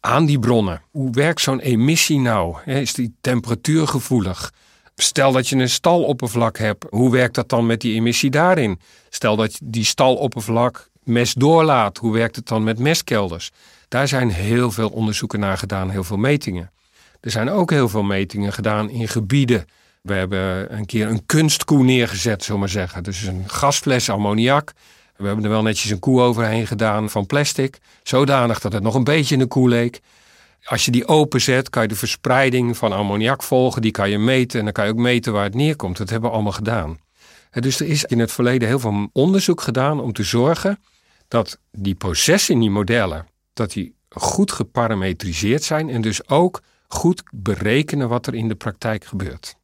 aan 0.00 0.26
die 0.26 0.38
bronnen. 0.38 0.82
Hoe 0.90 1.10
werkt 1.12 1.40
zo'n 1.40 1.60
emissie 1.60 2.20
nou? 2.20 2.56
Is 2.64 2.92
die 2.92 3.14
temperatuurgevoelig? 3.20 4.52
Stel 4.94 5.32
dat 5.32 5.48
je 5.48 5.56
een 5.56 5.70
staloppervlak 5.70 6.58
hebt, 6.58 6.86
hoe 6.90 7.10
werkt 7.10 7.34
dat 7.34 7.48
dan 7.48 7.66
met 7.66 7.80
die 7.80 7.94
emissie 7.94 8.30
daarin? 8.30 8.80
Stel 9.08 9.36
dat 9.36 9.58
die 9.62 9.84
staloppervlak 9.84 10.90
mest 11.04 11.40
doorlaat, 11.40 11.98
hoe 11.98 12.12
werkt 12.12 12.36
het 12.36 12.46
dan 12.48 12.64
met 12.64 12.78
mestkelders? 12.78 13.50
Daar 13.92 14.08
zijn 14.08 14.30
heel 14.30 14.70
veel 14.70 14.88
onderzoeken 14.88 15.40
naar 15.40 15.58
gedaan, 15.58 15.90
heel 15.90 16.04
veel 16.04 16.16
metingen. 16.16 16.70
Er 17.20 17.30
zijn 17.30 17.50
ook 17.50 17.70
heel 17.70 17.88
veel 17.88 18.02
metingen 18.02 18.52
gedaan 18.52 18.90
in 18.90 19.08
gebieden. 19.08 19.64
We 20.02 20.12
hebben 20.12 20.74
een 20.76 20.86
keer 20.86 21.08
een 21.08 21.26
kunstkoe 21.26 21.84
neergezet, 21.84 22.44
zullen 22.44 22.60
maar 22.60 22.68
zeggen. 22.68 23.02
Dus 23.02 23.22
een 23.22 23.44
gasfles 23.46 24.10
ammoniak. 24.10 24.72
We 25.16 25.26
hebben 25.26 25.44
er 25.44 25.50
wel 25.50 25.62
netjes 25.62 25.90
een 25.90 25.98
koe 25.98 26.20
overheen 26.20 26.66
gedaan 26.66 27.10
van 27.10 27.26
plastic. 27.26 27.78
Zodanig 28.02 28.60
dat 28.60 28.72
het 28.72 28.82
nog 28.82 28.94
een 28.94 29.04
beetje 29.04 29.36
een 29.36 29.48
koe 29.48 29.68
leek. 29.68 30.00
Als 30.64 30.84
je 30.84 30.90
die 30.90 31.08
openzet, 31.08 31.70
kan 31.70 31.82
je 31.82 31.88
de 31.88 31.94
verspreiding 31.94 32.76
van 32.76 32.92
ammoniak 32.92 33.42
volgen. 33.42 33.82
Die 33.82 33.90
kan 33.90 34.10
je 34.10 34.18
meten 34.18 34.58
en 34.58 34.64
dan 34.64 34.74
kan 34.74 34.84
je 34.84 34.90
ook 34.90 34.98
meten 34.98 35.32
waar 35.32 35.44
het 35.44 35.54
neerkomt. 35.54 35.96
Dat 35.96 36.10
hebben 36.10 36.28
we 36.28 36.34
allemaal 36.34 36.52
gedaan. 36.52 36.98
Dus 37.50 37.80
er 37.80 37.86
is 37.86 38.04
in 38.04 38.18
het 38.18 38.32
verleden 38.32 38.68
heel 38.68 38.80
veel 38.80 39.08
onderzoek 39.12 39.60
gedaan 39.60 40.00
om 40.00 40.12
te 40.12 40.22
zorgen 40.22 40.78
dat 41.28 41.58
die 41.70 41.94
processen 41.94 42.54
in 42.54 42.60
die 42.60 42.70
modellen 42.70 43.30
dat 43.52 43.72
die 43.72 43.94
goed 44.08 44.52
geparametriseerd 44.52 45.62
zijn 45.62 45.90
en 45.90 46.00
dus 46.00 46.28
ook 46.28 46.60
goed 46.88 47.22
berekenen 47.30 48.08
wat 48.08 48.26
er 48.26 48.34
in 48.34 48.48
de 48.48 48.54
praktijk 48.54 49.04
gebeurt. 49.04 49.56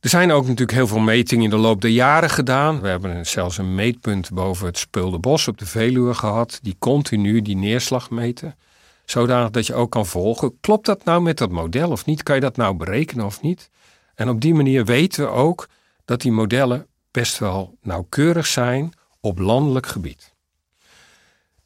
Er 0.00 0.08
zijn 0.08 0.32
ook 0.32 0.42
natuurlijk 0.42 0.72
heel 0.72 0.86
veel 0.86 0.98
metingen 0.98 1.44
in 1.44 1.50
de 1.50 1.56
loop 1.56 1.80
der 1.80 1.90
jaren 1.90 2.30
gedaan. 2.30 2.80
We 2.80 2.88
hebben 2.88 3.26
zelfs 3.26 3.58
een 3.58 3.74
meetpunt 3.74 4.30
boven 4.32 4.66
het 4.66 4.78
Speelde 4.78 5.18
Bos 5.18 5.48
op 5.48 5.58
de 5.58 5.66
Veluwe 5.66 6.14
gehad, 6.14 6.58
die 6.62 6.76
continu 6.78 7.42
die 7.42 7.56
neerslag 7.56 8.10
meten. 8.10 8.56
Zodanig 9.04 9.50
dat 9.50 9.66
je 9.66 9.74
ook 9.74 9.90
kan 9.90 10.06
volgen, 10.06 10.60
klopt 10.60 10.86
dat 10.86 11.04
nou 11.04 11.22
met 11.22 11.38
dat 11.38 11.50
model 11.50 11.90
of 11.90 12.04
niet? 12.04 12.22
Kan 12.22 12.34
je 12.34 12.40
dat 12.40 12.56
nou 12.56 12.76
berekenen 12.76 13.24
of 13.24 13.42
niet? 13.42 13.70
En 14.14 14.28
op 14.28 14.40
die 14.40 14.54
manier 14.54 14.84
weten 14.84 15.24
we 15.24 15.30
ook 15.30 15.68
dat 16.04 16.20
die 16.20 16.32
modellen 16.32 16.86
best 17.10 17.38
wel 17.38 17.78
nauwkeurig 17.82 18.46
zijn 18.46 18.92
op 19.20 19.38
landelijk 19.38 19.86
gebied. 19.86 20.31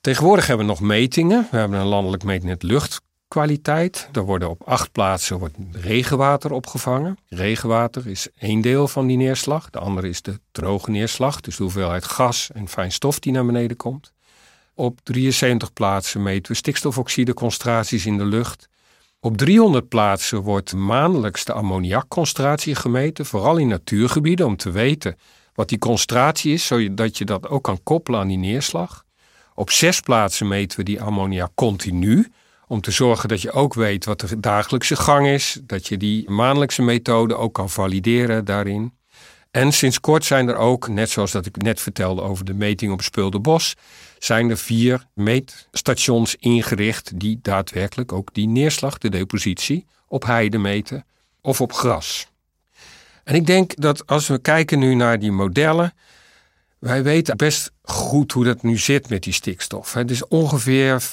Tegenwoordig 0.06 0.46
hebben 0.46 0.66
we 0.66 0.72
nog 0.72 0.80
metingen. 0.80 1.48
We 1.50 1.56
hebben 1.56 1.78
een 1.78 1.86
landelijk 1.86 2.25
meetnet 2.25 2.62
luchtkwaliteit. 2.62 4.08
Daar 4.12 4.25
worden 4.25 4.50
op 4.50 4.62
acht 4.62 4.92
plaatsen 4.92 5.38
wordt 5.38 5.56
regenwater 5.72 6.52
opgevangen. 6.52 7.18
Regenwater 7.28 8.06
is 8.06 8.28
één 8.38 8.60
deel 8.60 8.88
van 8.88 9.06
die 9.06 9.16
neerslag. 9.16 9.70
De 9.70 9.78
andere 9.78 10.08
is 10.08 10.22
de 10.22 10.40
droge 10.52 10.90
neerslag, 10.90 11.40
dus 11.40 11.56
de 11.56 11.62
hoeveelheid 11.62 12.04
gas 12.04 12.50
en 12.54 12.68
fijn 12.68 12.92
stof 12.92 13.18
die 13.18 13.32
naar 13.32 13.46
beneden 13.46 13.76
komt. 13.76 14.12
Op 14.75 15.00
73 15.02 15.72
plaatsen 15.72 16.22
meten 16.22 16.52
we 16.52 16.58
stikstofoxideconcentraties 16.58 18.06
in 18.06 18.18
de 18.18 18.26
lucht. 18.26 18.68
Op 19.20 19.36
300 19.36 19.88
plaatsen 19.88 20.40
wordt 20.40 20.75
maandelijks 20.75 21.44
de 21.44 21.52
ammoniakconcentratie 21.52 22.75
gemeten, 22.75 23.26
vooral 23.26 23.56
in 23.56 23.68
natuurgebieden, 23.68 24.46
om 24.46 24.56
te 24.56 24.70
weten 24.70 25.18
wat 25.54 25.68
die 25.68 25.78
concentratie 25.78 26.52
is, 26.52 26.66
zodat 26.66 27.18
je 27.18 27.25
dat 27.25 27.48
ook 27.48 27.62
kan 27.62 27.82
koppelen 27.82 28.20
aan 28.20 28.28
die 28.28 28.36
neerslag. 28.36 29.04
Op 29.58 29.70
zes 29.70 30.00
plaatsen 30.00 30.48
meten 30.48 30.78
we 30.78 30.84
die 30.84 31.02
ammoniak 31.02 31.50
continu. 31.54 32.32
Om 32.66 32.80
te 32.80 32.90
zorgen 32.90 33.28
dat 33.28 33.42
je 33.42 33.52
ook 33.52 33.75
weet 33.75 34.04
wat 34.04 34.20
de 34.20 34.40
dagelijkse 34.40 34.96
gang 34.96 35.26
is. 35.26 35.58
Dat 35.62 35.86
je 35.86 35.96
die 35.96 36.30
maandelijkse 36.30 36.82
methode 36.82 37.36
ook 37.36 37.54
kan 37.54 37.70
valideren 37.70 38.44
daarin. 38.44 38.92
En 39.50 39.72
sinds 39.72 40.00
kort 40.00 40.25
zijn 40.25 40.48
er 40.48 40.56
ook, 40.56 40.88
net 40.88 41.10
zoals 41.10 41.32
dat 41.32 41.46
ik 41.46 41.56
net 41.56 41.80
vertelde 41.80 42.22
over 42.22 42.44
de 42.44 42.54
meting 42.54 42.92
op 42.92 43.02
Speelde 43.02 43.40
Bos, 43.40 43.75
zijn 44.18 44.50
er 44.50 44.58
vier 44.58 45.06
meetstations 45.14 46.36
ingericht 46.38 47.20
die 47.20 47.38
daadwerkelijk 47.42 48.12
ook 48.12 48.34
die 48.34 48.48
neerslag, 48.48 48.98
de 48.98 49.08
depositie, 49.08 49.86
op 50.08 50.25
heide 50.25 50.58
meten 50.58 51.04
of 51.40 51.60
op 51.60 51.72
gras. 51.72 52.28
En 53.25 53.34
ik 53.34 53.46
denk 53.46 53.76
dat 53.76 54.06
als 54.06 54.26
we 54.26 54.38
kijken 54.38 54.78
nu 54.78 54.94
naar 54.94 55.18
die 55.18 55.32
modellen, 55.32 55.92
wij 56.86 57.02
weten 57.02 57.36
best 57.36 57.72
goed 57.82 58.32
hoe 58.32 58.44
dat 58.44 58.62
nu 58.62 58.78
zit 58.78 59.08
met 59.08 59.22
die 59.22 59.32
stikstof. 59.32 59.92
Het 59.92 60.10
is 60.10 60.28
ongeveer 60.28 61.02
15% 61.02 61.06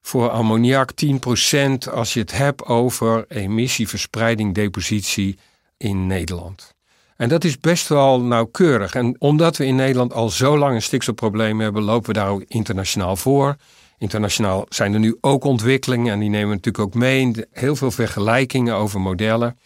voor 0.00 0.30
ammoniak, 0.30 0.90
10% 0.90 1.92
als 1.92 2.14
je 2.14 2.20
het 2.20 2.32
hebt 2.32 2.64
over 2.64 3.24
emissieverspreiding, 3.28 4.54
depositie 4.54 5.38
in 5.76 6.06
Nederland. 6.06 6.74
En 7.16 7.28
dat 7.28 7.44
is 7.44 7.60
best 7.60 7.88
wel 7.88 8.20
nauwkeurig. 8.20 8.94
En 8.94 9.16
omdat 9.18 9.56
we 9.56 9.66
in 9.66 9.76
Nederland 9.76 10.12
al 10.12 10.28
zo 10.28 10.58
lang 10.58 10.74
een 10.74 10.82
stikstofprobleem 10.82 11.60
hebben, 11.60 11.82
lopen 11.82 12.06
we 12.06 12.18
daar 12.18 12.30
ook 12.30 12.44
internationaal 12.46 13.16
voor. 13.16 13.56
Internationaal 13.98 14.66
zijn 14.68 14.92
er 14.94 15.00
nu 15.00 15.16
ook 15.20 15.44
ontwikkelingen 15.44 16.12
en 16.12 16.20
die 16.20 16.30
nemen 16.30 16.48
we 16.48 16.54
natuurlijk 16.54 16.84
ook 16.84 16.94
mee. 16.94 17.32
Heel 17.52 17.76
veel 17.76 17.90
vergelijkingen 17.90 18.74
over 18.74 19.00
modellen. 19.00 19.58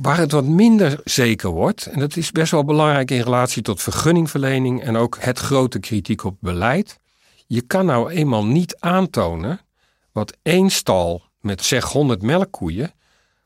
Waar 0.00 0.18
het 0.18 0.32
wat 0.32 0.44
minder 0.44 1.00
zeker 1.04 1.50
wordt, 1.50 1.86
en 1.86 1.98
dat 1.98 2.16
is 2.16 2.30
best 2.30 2.50
wel 2.50 2.64
belangrijk 2.64 3.10
in 3.10 3.20
relatie 3.20 3.62
tot 3.62 3.82
vergunningverlening 3.82 4.82
en 4.82 4.96
ook 4.96 5.16
het 5.20 5.38
grote 5.38 5.78
kritiek 5.78 6.24
op 6.24 6.36
beleid. 6.40 7.00
Je 7.46 7.60
kan 7.60 7.86
nou 7.86 8.10
eenmaal 8.10 8.44
niet 8.44 8.76
aantonen 8.78 9.60
wat 10.12 10.36
één 10.42 10.70
stal 10.70 11.22
met 11.40 11.64
zeg 11.64 11.84
100 11.84 12.22
melkkoeien 12.22 12.92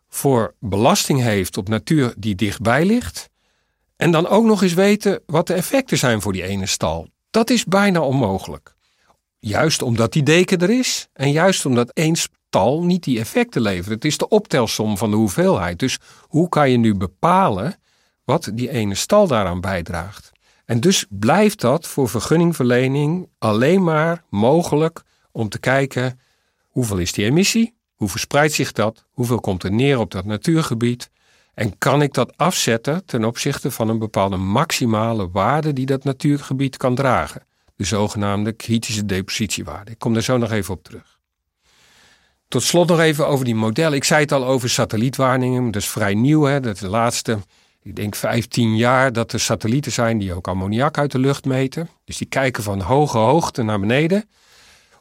voor 0.08 0.54
belasting 0.60 1.20
heeft 1.20 1.56
op 1.56 1.68
natuur 1.68 2.14
die 2.16 2.34
dichtbij 2.34 2.84
ligt. 2.84 3.30
En 3.96 4.10
dan 4.10 4.26
ook 4.26 4.44
nog 4.44 4.62
eens 4.62 4.74
weten 4.74 5.22
wat 5.26 5.46
de 5.46 5.54
effecten 5.54 5.98
zijn 5.98 6.20
voor 6.20 6.32
die 6.32 6.42
ene 6.42 6.66
stal. 6.66 7.08
Dat 7.30 7.50
is 7.50 7.64
bijna 7.64 8.00
onmogelijk. 8.00 8.74
Juist 9.38 9.82
omdat 9.82 10.12
die 10.12 10.22
deken 10.22 10.58
er 10.58 10.70
is 10.70 11.08
en 11.12 11.32
juist 11.32 11.66
omdat 11.66 11.90
één 11.90 12.16
tal 12.48 12.84
niet 12.84 13.04
die 13.04 13.18
effecten 13.18 13.62
levert. 13.62 13.88
Het 13.88 14.04
is 14.04 14.18
de 14.18 14.28
optelsom 14.28 14.98
van 14.98 15.10
de 15.10 15.16
hoeveelheid. 15.16 15.78
Dus 15.78 15.98
hoe 16.22 16.48
kan 16.48 16.70
je 16.70 16.76
nu 16.76 16.94
bepalen 16.94 17.74
wat 18.24 18.50
die 18.54 18.70
ene 18.70 18.94
stal 18.94 19.26
daaraan 19.26 19.60
bijdraagt? 19.60 20.32
En 20.64 20.80
dus 20.80 21.06
blijft 21.08 21.60
dat 21.60 21.86
voor 21.86 22.08
vergunningverlening 22.08 23.28
alleen 23.38 23.84
maar 23.84 24.24
mogelijk 24.30 25.02
om 25.32 25.48
te 25.48 25.58
kijken 25.58 26.20
hoeveel 26.68 26.98
is 26.98 27.12
die 27.12 27.24
emissie 27.24 27.74
Hoe 27.94 28.08
verspreidt 28.08 28.54
zich 28.54 28.72
dat? 28.72 29.04
Hoeveel 29.10 29.40
komt 29.40 29.62
er 29.62 29.72
neer 29.72 29.98
op 29.98 30.10
dat 30.10 30.24
natuurgebied? 30.24 31.10
En 31.54 31.78
kan 31.78 32.02
ik 32.02 32.14
dat 32.14 32.36
afzetten 32.36 33.04
ten 33.04 33.24
opzichte 33.24 33.70
van 33.70 33.88
een 33.88 33.98
bepaalde 33.98 34.36
maximale 34.36 35.30
waarde 35.30 35.72
die 35.72 35.86
dat 35.86 36.04
natuurgebied 36.04 36.76
kan 36.76 36.94
dragen? 36.94 37.42
De 37.76 37.84
zogenaamde 37.84 38.52
kritische 38.52 39.06
depositiewaarde. 39.06 39.90
Ik 39.90 39.98
kom 39.98 40.12
daar 40.12 40.22
zo 40.22 40.36
nog 40.36 40.50
even 40.50 40.74
op 40.74 40.82
terug. 40.82 41.17
Tot 42.48 42.62
slot 42.62 42.88
nog 42.88 43.00
even 43.00 43.26
over 43.26 43.44
die 43.44 43.54
modellen. 43.54 43.96
Ik 43.96 44.04
zei 44.04 44.20
het 44.20 44.32
al 44.32 44.44
over 44.46 44.70
satellietwaarnemingen. 44.70 45.72
Is 45.72 45.88
vrij 45.88 46.14
nieuw. 46.14 46.42
Hè? 46.42 46.60
Dat 46.60 46.74
is 46.74 46.80
de 46.80 46.88
laatste, 46.88 47.38
ik 47.82 47.96
denk 47.96 48.14
15 48.14 48.76
jaar, 48.76 49.12
dat 49.12 49.32
er 49.32 49.40
satellieten 49.40 49.92
zijn 49.92 50.18
die 50.18 50.34
ook 50.34 50.48
ammoniak 50.48 50.98
uit 50.98 51.12
de 51.12 51.18
lucht 51.18 51.44
meten. 51.44 51.88
Dus 52.04 52.16
die 52.16 52.26
kijken 52.26 52.62
van 52.62 52.80
hoge 52.80 53.18
hoogte 53.18 53.62
naar 53.62 53.80
beneden. 53.80 54.28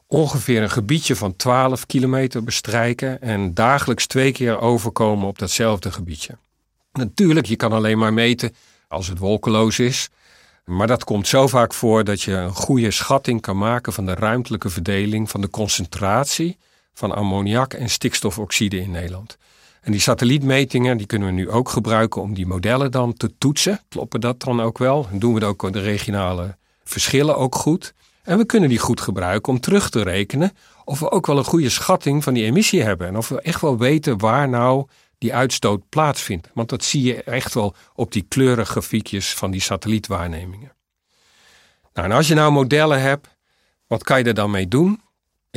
Ongeveer 0.07 0.61
een 0.61 0.69
gebiedje 0.69 1.15
van 1.15 1.35
12 1.35 1.85
kilometer 1.85 2.43
bestrijken. 2.43 3.21
En 3.21 3.53
dagelijks 3.53 4.07
twee 4.07 4.31
keer 4.31 4.59
overkomen 4.59 5.27
op 5.27 5.39
datzelfde 5.39 5.91
gebiedje. 5.91 6.37
Natuurlijk, 6.91 7.45
je 7.45 7.55
kan 7.55 7.71
alleen 7.71 7.97
maar 7.97 8.13
meten 8.13 8.55
als 8.87 9.07
het 9.07 9.17
wolkeloos 9.17 9.79
is. 9.79 10.09
Maar 10.65 10.87
dat 10.87 11.03
komt 11.03 11.27
zo 11.27 11.47
vaak 11.47 11.73
voor 11.73 12.03
dat 12.03 12.21
je 12.21 12.31
een 12.31 12.53
goede 12.53 12.91
schatting 12.91 13.41
kan 13.41 13.57
maken 13.57 13.93
van 13.93 14.05
de 14.05 14.13
ruimtelijke 14.13 14.69
verdeling 14.69 15.29
van 15.29 15.41
de 15.41 15.49
concentratie 15.49 16.57
van 16.97 17.15
ammoniak 17.15 17.73
en 17.73 17.89
stikstofoxide 17.89 18.77
in 18.77 18.91
Nederland. 18.91 19.37
En 19.81 19.91
die 19.91 20.01
satellietmetingen 20.01 20.97
die 20.97 21.05
kunnen 21.05 21.27
we 21.27 21.33
nu 21.33 21.49
ook 21.49 21.69
gebruiken 21.69 22.21
om 22.21 22.33
die 22.33 22.45
modellen 22.45 22.91
dan 22.91 23.13
te 23.13 23.37
toetsen. 23.37 23.79
Kloppen 23.89 24.21
dat 24.21 24.41
dan 24.41 24.61
ook 24.61 24.77
wel? 24.77 25.07
En 25.11 25.19
doen 25.19 25.33
we 25.33 25.45
ook 25.45 25.73
de 25.73 25.79
regionale 25.79 26.57
verschillen 26.83 27.37
ook 27.37 27.55
goed? 27.55 27.93
En 28.23 28.37
we 28.37 28.45
kunnen 28.45 28.69
die 28.69 28.77
goed 28.77 29.01
gebruiken 29.01 29.53
om 29.53 29.59
terug 29.59 29.89
te 29.89 30.03
rekenen 30.03 30.51
of 30.85 30.99
we 30.99 31.11
ook 31.11 31.25
wel 31.25 31.37
een 31.37 31.43
goede 31.43 31.69
schatting 31.69 32.23
van 32.23 32.33
die 32.33 32.43
emissie 32.43 32.83
hebben. 32.83 33.07
En 33.07 33.17
of 33.17 33.29
we 33.29 33.41
echt 33.41 33.61
wel 33.61 33.77
weten 33.77 34.17
waar 34.17 34.49
nou 34.49 34.87
die 35.17 35.33
uitstoot 35.33 35.89
plaatsvindt. 35.89 36.49
Want 36.53 36.69
dat 36.69 36.83
zie 36.83 37.03
je 37.03 37.23
echt 37.23 37.53
wel 37.53 37.75
op 37.95 38.11
die 38.11 38.25
kleurgrafiekjes 38.27 39.33
van 39.33 39.51
die 39.51 39.61
satellietwaarnemingen. 39.61 40.73
Nou, 41.93 42.09
en 42.09 42.15
als 42.15 42.27
je 42.27 42.33
nou 42.33 42.51
modellen 42.51 43.01
hebt, 43.01 43.27
wat 43.87 44.03
kan 44.03 44.17
je 44.17 44.23
er 44.23 44.33
dan 44.33 44.51
mee 44.51 44.67
doen? 44.67 45.01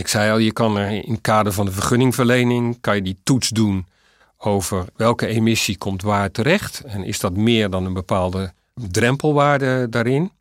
Ik 0.00 0.09
zei 0.09 0.30
al, 0.30 0.38
je 0.38 0.52
kan 0.52 0.76
er 0.76 0.90
in 0.90 1.12
het 1.12 1.21
kader 1.21 1.52
van 1.52 1.66
de 1.66 1.73
vergunningverlening, 1.73 2.80
kan 2.80 2.95
je 2.95 3.02
die 3.02 3.19
toets 3.23 3.49
doen 3.49 3.87
over 4.38 4.85
welke 4.97 5.26
emissie 5.26 5.78
komt 5.78 6.02
waar 6.02 6.30
terecht. 6.30 6.80
En 6.80 7.04
is 7.04 7.21
dat 7.21 7.37
meer 7.37 7.71
dan 7.71 7.85
een 7.85 7.92
bepaalde 7.92 8.52
drempelwaarde 8.75 9.88
daarin? 9.88 10.33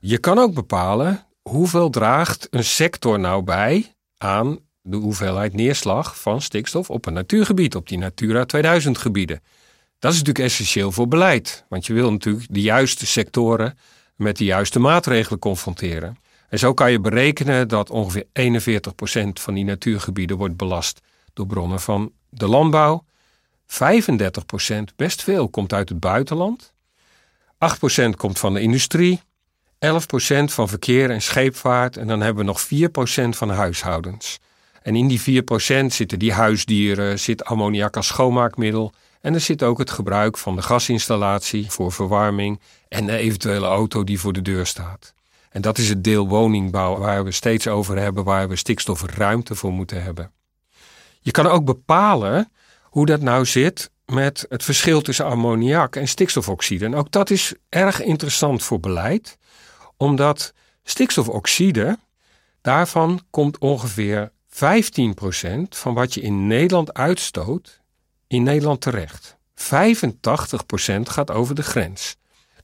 Je 0.00 0.18
kan 0.18 0.38
ook 0.38 0.54
bepalen 0.54 1.26
hoeveel 1.42 1.90
draagt 1.90 2.46
een 2.50 2.64
sector 2.64 3.20
nou 3.20 3.42
bij 3.42 3.94
aan 4.18 4.58
de 4.82 4.96
hoeveelheid 4.96 5.52
neerslag 5.52 6.20
van 6.20 6.42
stikstof 6.42 6.90
op 6.90 7.06
een 7.06 7.12
natuurgebied, 7.12 7.76
op 7.76 7.88
die 7.88 7.98
Natura 7.98 8.44
2000 8.44 8.98
gebieden. 8.98 9.42
Dat 9.98 10.12
is 10.12 10.18
natuurlijk 10.18 10.46
essentieel 10.46 10.92
voor 10.92 11.08
beleid, 11.08 11.64
want 11.68 11.86
je 11.86 11.92
wil 11.92 12.10
natuurlijk 12.10 12.46
de 12.50 12.60
juiste 12.60 13.06
sectoren 13.06 13.78
met 14.16 14.36
de 14.36 14.44
juiste 14.44 14.78
maatregelen 14.78 15.38
confronteren. 15.38 16.16
En 16.52 16.58
zo 16.58 16.74
kan 16.74 16.90
je 16.90 17.00
berekenen 17.00 17.68
dat 17.68 17.90
ongeveer 17.90 18.24
41% 18.24 18.26
van 19.32 19.54
die 19.54 19.64
natuurgebieden 19.64 20.36
wordt 20.36 20.56
belast 20.56 21.00
door 21.32 21.46
bronnen 21.46 21.80
van 21.80 22.12
de 22.28 22.46
landbouw. 22.46 23.04
35% 23.66 23.76
best 24.96 25.22
veel 25.22 25.48
komt 25.48 25.72
uit 25.72 25.88
het 25.88 26.00
buitenland. 26.00 26.72
8% 27.54 28.08
komt 28.16 28.38
van 28.38 28.54
de 28.54 28.60
industrie. 28.60 29.20
11% 29.20 29.20
van 30.44 30.68
verkeer 30.68 31.10
en 31.10 31.22
scheepvaart. 31.22 31.96
En 31.96 32.06
dan 32.06 32.20
hebben 32.20 32.44
we 32.44 32.50
nog 32.50 32.64
4% 32.64 33.28
van 33.28 33.50
huishoudens. 33.50 34.38
En 34.82 34.96
in 34.96 35.08
die 35.08 35.42
4% 35.42 35.86
zitten 35.86 36.18
die 36.18 36.32
huisdieren, 36.32 37.18
zit 37.20 37.44
ammoniak 37.44 37.96
als 37.96 38.06
schoonmaakmiddel. 38.06 38.92
En 39.20 39.34
er 39.34 39.40
zit 39.40 39.62
ook 39.62 39.78
het 39.78 39.90
gebruik 39.90 40.38
van 40.38 40.56
de 40.56 40.62
gasinstallatie 40.62 41.70
voor 41.70 41.92
verwarming 41.92 42.60
en 42.88 43.06
de 43.06 43.16
eventuele 43.16 43.66
auto 43.66 44.04
die 44.04 44.20
voor 44.20 44.32
de 44.32 44.42
deur 44.42 44.66
staat. 44.66 45.14
En 45.52 45.60
dat 45.60 45.78
is 45.78 45.88
het 45.88 46.04
deel 46.04 46.28
woningbouw 46.28 46.98
waar 46.98 47.24
we 47.24 47.30
steeds 47.30 47.68
over 47.68 47.98
hebben, 47.98 48.24
waar 48.24 48.48
we 48.48 48.56
stikstofruimte 48.56 49.54
voor 49.54 49.72
moeten 49.72 50.02
hebben. 50.02 50.32
Je 51.20 51.30
kan 51.30 51.46
ook 51.46 51.64
bepalen 51.64 52.52
hoe 52.82 53.06
dat 53.06 53.20
nou 53.20 53.46
zit 53.46 53.90
met 54.06 54.46
het 54.48 54.64
verschil 54.64 55.00
tussen 55.00 55.24
ammoniak 55.24 55.96
en 55.96 56.08
stikstofoxide. 56.08 56.84
En 56.84 56.94
ook 56.94 57.10
dat 57.10 57.30
is 57.30 57.54
erg 57.68 58.02
interessant 58.02 58.62
voor 58.62 58.80
beleid, 58.80 59.38
omdat 59.96 60.52
stikstofoxide, 60.82 61.98
daarvan 62.60 63.20
komt 63.30 63.58
ongeveer 63.58 64.30
15% 64.48 64.58
van 65.68 65.94
wat 65.94 66.14
je 66.14 66.20
in 66.20 66.46
Nederland 66.46 66.94
uitstoot, 66.94 67.80
in 68.26 68.42
Nederland 68.42 68.80
terecht. 68.80 69.36
85% 69.54 69.62
gaat 71.02 71.30
over 71.30 71.54
de 71.54 71.62
grens. 71.62 72.16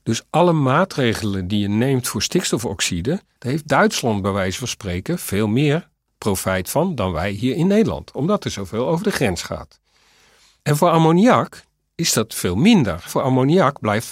Dus 0.08 0.22
alle 0.30 0.52
maatregelen 0.52 1.48
die 1.48 1.60
je 1.60 1.68
neemt 1.68 2.08
voor 2.08 2.22
stikstofoxide, 2.22 3.10
daar 3.38 3.50
heeft 3.52 3.68
Duitsland 3.68 4.22
bij 4.22 4.32
wijze 4.32 4.58
van 4.58 4.68
spreken 4.68 5.18
veel 5.18 5.46
meer 5.46 5.88
profijt 6.18 6.70
van 6.70 6.94
dan 6.94 7.12
wij 7.12 7.30
hier 7.30 7.56
in 7.56 7.66
Nederland, 7.66 8.12
omdat 8.12 8.44
er 8.44 8.50
zoveel 8.50 8.88
over 8.88 9.04
de 9.04 9.10
grens 9.10 9.42
gaat. 9.42 9.80
En 10.62 10.76
voor 10.76 10.90
ammoniak 10.90 11.64
is 11.94 12.12
dat 12.12 12.34
veel 12.34 12.56
minder. 12.56 13.00
Voor 13.00 13.22
ammoniak 13.22 13.80
blijft 13.80 14.08
45% 14.08 14.10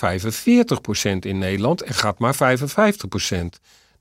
in 1.20 1.38
Nederland 1.38 1.82
en 1.82 1.94
gaat 1.94 2.18
maar 2.18 2.35
55% 2.35 2.38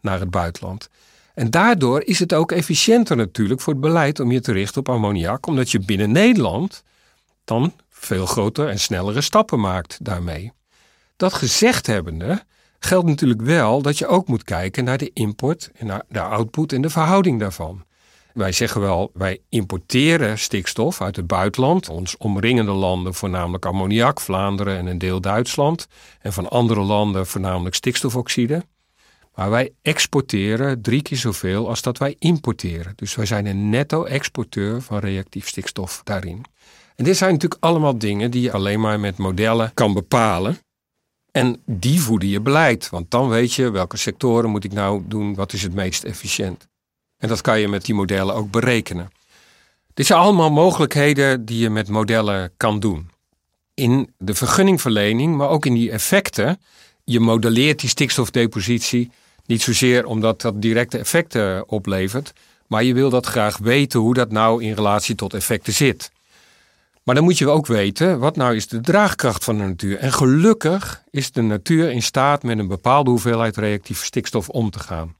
naar 0.02 0.20
het 0.20 0.30
buitenland. 0.30 0.90
En 1.34 1.50
daardoor 1.50 2.02
is 2.02 2.20
het 2.20 2.34
ook 2.34 2.52
efficiënter 2.52 3.16
natuurlijk 3.16 3.62
voor 3.62 3.74
het 3.74 3.82
beleid 3.82 4.20
om 4.20 4.32
je 4.32 4.42
te 4.42 4.52
richten 4.52 4.80
op 4.80 4.90
ammoniak, 4.90 5.46
omdat 5.48 5.72
je 5.72 5.80
binnen 5.80 6.12
Nederland 6.12 6.84
dan 7.44 7.74
veel 7.90 8.26
grotere 8.26 8.70
en 8.70 8.80
snellere 8.80 9.22
stappen 9.22 9.60
maakt 9.60 9.98
daarmee. 10.02 10.54
Dat 11.16 11.34
gezegd 11.34 11.88
hebbende 11.88 12.44
geldt 12.80 13.08
natuurlijk 13.08 13.42
wel 13.42 13.82
dat 13.82 13.98
je 13.98 14.08
ook 14.08 14.28
moet 14.28 14.44
kijken 14.44 14.84
naar 14.84 14.98
de 14.98 15.12
import 15.14 15.70
en 15.74 15.86
naar 15.86 16.04
de 16.10 16.22
output 16.22 16.74
en 16.74 16.82
de 16.82 16.90
verhouding 16.90 17.40
daarvan. 17.40 17.84
Wij 18.34 18.52
zeggen 18.52 18.82
wel, 18.82 19.12
wij 19.14 19.42
importeren 19.50 20.40
stikstof 20.40 21.02
uit 21.02 21.16
het 21.16 21.28
buitenland, 21.28 21.90
ons 21.90 22.18
omringende 22.18 22.72
landen 22.72 23.14
voornamelijk 23.14 23.66
ammoniak, 23.66 24.20
Vlaanderen 24.20 24.78
en 24.78 24.86
een 24.86 24.98
deel 24.98 25.22
Duitsland, 25.22 25.88
en 26.20 26.34
van 26.34 26.50
andere 26.50 26.82
landen 26.82 27.28
voornamelijk 27.28 27.76
stikstofoxide. 27.76 28.66
Maar 29.36 29.50
wij 29.50 29.74
exporteren 29.82 30.82
drie 30.82 31.02
keer 31.02 31.18
zoveel 31.18 31.68
als 31.68 31.82
dat 31.82 31.98
wij 31.98 32.16
importeren. 32.20 32.94
Dus 32.96 33.16
wij 33.16 33.26
zijn 33.26 33.46
een 33.46 33.70
netto-exporteur 33.70 34.82
van 34.82 35.00
reactief 35.00 35.48
stikstof 35.48 36.02
daarin. 36.04 36.46
En 36.96 37.04
dit 37.04 37.18
zijn 37.18 37.34
natuurlijk 37.34 37.64
allemaal 37.64 37.98
dingen 37.98 38.32
die 38.32 38.42
je 38.42 38.52
alleen 38.52 38.80
maar 38.80 39.00
met 39.00 39.18
modellen 39.18 39.72
kan 39.74 39.94
bepalen. 39.94 40.58
En 41.36 41.62
die 41.66 42.02
voeden 42.02 42.30
je 42.30 42.40
beleid. 42.40 42.90
Want 42.90 43.12
dan 43.12 43.30
weet 43.30 43.54
je 43.54 43.72
welke 43.72 43.98
sectoren 43.98 44.50
moet 44.50 44.64
ik 44.64 44.74
nou 44.74 45.04
doen, 45.08 45.36
wat 45.36 45.54
is 45.54 45.64
het 45.64 45.74
meest 45.74 46.04
efficiënt. 46.04 46.68
En 47.18 47.28
dat 47.28 47.42
kan 47.42 47.60
je 47.60 47.68
met 47.68 47.86
die 47.86 47.96
modellen 47.96 48.36
ook 48.36 48.52
berekenen. 48.52 49.12
Dit 49.94 50.06
zijn 50.06 50.20
allemaal 50.20 50.52
mogelijkheden 50.52 51.46
die 51.46 51.60
je 51.60 51.70
met 51.70 51.88
modellen 51.88 52.52
kan 52.58 52.80
doen. 52.80 53.10
In 53.74 54.14
de 54.18 54.34
vergunningverlening, 54.36 55.36
maar 55.36 55.50
ook 55.50 55.66
in 55.66 55.74
die 55.74 55.92
effecten. 55.92 56.62
Je 57.04 57.20
modelleert 57.20 57.80
die 57.80 57.90
stikstofdepositie 57.90 59.12
niet 59.46 59.62
zozeer 59.62 60.06
omdat 60.06 60.42
dat 60.42 60.62
directe 60.62 60.98
effecten 60.98 61.70
oplevert, 61.70 62.34
maar 62.68 62.84
je 62.84 62.94
wil 62.94 63.10
dat 63.10 63.26
graag 63.26 63.58
weten 63.58 64.00
hoe 64.00 64.14
dat 64.14 64.32
nou 64.32 64.64
in 64.64 64.74
relatie 64.74 65.16
tot 65.16 65.34
effecten 65.34 65.74
zit. 65.74 66.12
Maar 67.06 67.16
dan 67.16 67.24
moet 67.24 67.38
je 67.38 67.50
ook 67.50 67.68
weten, 67.68 68.20
wat 68.20 68.36
nou 68.36 68.56
is 68.56 68.68
de 68.68 68.82
draagkracht 68.82 69.44
van 69.44 69.58
de 69.58 69.64
natuur? 69.64 69.98
En 69.98 70.14
gelukkig 70.14 71.04
is 71.10 71.32
de 71.32 71.42
natuur 71.42 71.92
in 71.92 72.02
staat 72.02 72.44
met 72.44 72.60
een 72.60 72.68
bepaalde 72.68 73.10
hoeveelheid 73.10 73.58
reactieve 73.58 74.06
stikstof 74.06 74.50
om 74.50 74.70
te 74.70 74.80
gaan. 74.80 75.16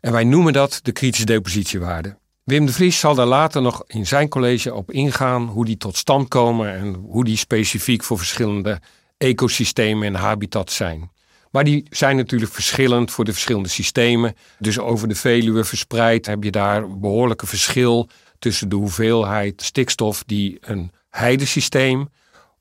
En 0.00 0.12
wij 0.12 0.24
noemen 0.24 0.52
dat 0.52 0.80
de 0.82 0.92
kritische 0.92 1.26
depositiewaarde. 1.26 2.18
Wim 2.44 2.66
de 2.66 2.72
Vries 2.72 2.98
zal 2.98 3.14
daar 3.14 3.26
later 3.26 3.62
nog 3.62 3.84
in 3.86 4.06
zijn 4.06 4.28
college 4.28 4.74
op 4.74 4.90
ingaan 4.90 5.46
hoe 5.46 5.64
die 5.64 5.76
tot 5.76 5.96
stand 5.96 6.28
komen 6.28 6.74
en 6.74 6.94
hoe 6.94 7.24
die 7.24 7.36
specifiek 7.36 8.02
voor 8.02 8.18
verschillende 8.18 8.80
ecosystemen 9.18 10.06
en 10.06 10.14
habitats 10.14 10.76
zijn. 10.76 11.10
Maar 11.50 11.64
die 11.64 11.86
zijn 11.90 12.16
natuurlijk 12.16 12.52
verschillend 12.52 13.10
voor 13.10 13.24
de 13.24 13.32
verschillende 13.32 13.68
systemen. 13.68 14.34
Dus 14.58 14.78
over 14.78 15.08
de 15.08 15.14
Veluwe 15.14 15.64
verspreid 15.64 16.26
heb 16.26 16.42
je 16.42 16.50
daar 16.50 16.98
behoorlijke 16.98 17.46
verschil 17.46 18.08
tussen 18.38 18.68
de 18.68 18.76
hoeveelheid 18.76 19.62
stikstof 19.62 20.22
die 20.26 20.58
een 20.60 20.90
heidesysteem 21.10 22.08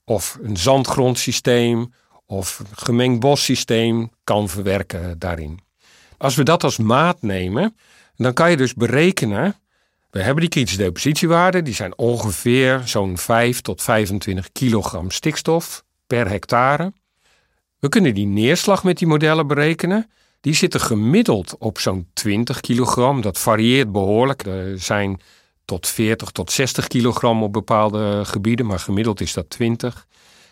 of 0.03 0.38
een 0.41 0.57
zandgrondsysteem 0.57 1.93
of 2.25 2.59
een 2.59 2.65
gemengd 2.71 3.19
bossysteem 3.19 4.11
kan 4.23 4.49
verwerken 4.49 5.19
daarin. 5.19 5.59
Als 6.17 6.35
we 6.35 6.43
dat 6.43 6.63
als 6.63 6.77
maat 6.77 7.21
nemen, 7.21 7.75
dan 8.15 8.33
kan 8.33 8.49
je 8.49 8.57
dus 8.57 8.73
berekenen. 8.73 9.55
We 10.09 10.21
hebben 10.21 10.41
die 10.41 10.49
kritische 10.49 10.77
depositiewaarden, 10.77 11.63
die 11.63 11.73
zijn 11.73 11.97
ongeveer 11.97 12.81
zo'n 12.85 13.17
5 13.17 13.61
tot 13.61 13.81
25 13.81 14.51
kilogram 14.51 15.11
stikstof 15.11 15.83
per 16.07 16.29
hectare. 16.29 16.93
We 17.79 17.89
kunnen 17.89 18.13
die 18.13 18.25
neerslag 18.25 18.83
met 18.83 18.97
die 18.97 19.07
modellen 19.07 19.47
berekenen. 19.47 20.09
Die 20.41 20.53
zitten 20.53 20.79
gemiddeld 20.79 21.55
op 21.57 21.79
zo'n 21.79 22.07
20 22.13 22.59
kilogram. 22.59 23.21
Dat 23.21 23.39
varieert 23.39 23.91
behoorlijk. 23.91 24.45
Er 24.45 24.79
zijn 24.79 25.21
tot 25.65 25.88
40 25.88 26.30
tot 26.32 26.51
60 26.51 26.88
kilogram 26.88 27.43
op 27.43 27.54
bepaalde 27.54 28.25
gebieden, 28.25 28.65
maar 28.65 28.80
gemiddeld 28.80 29.21
is 29.21 29.34
dat 29.34 29.49
20. 29.49 30.08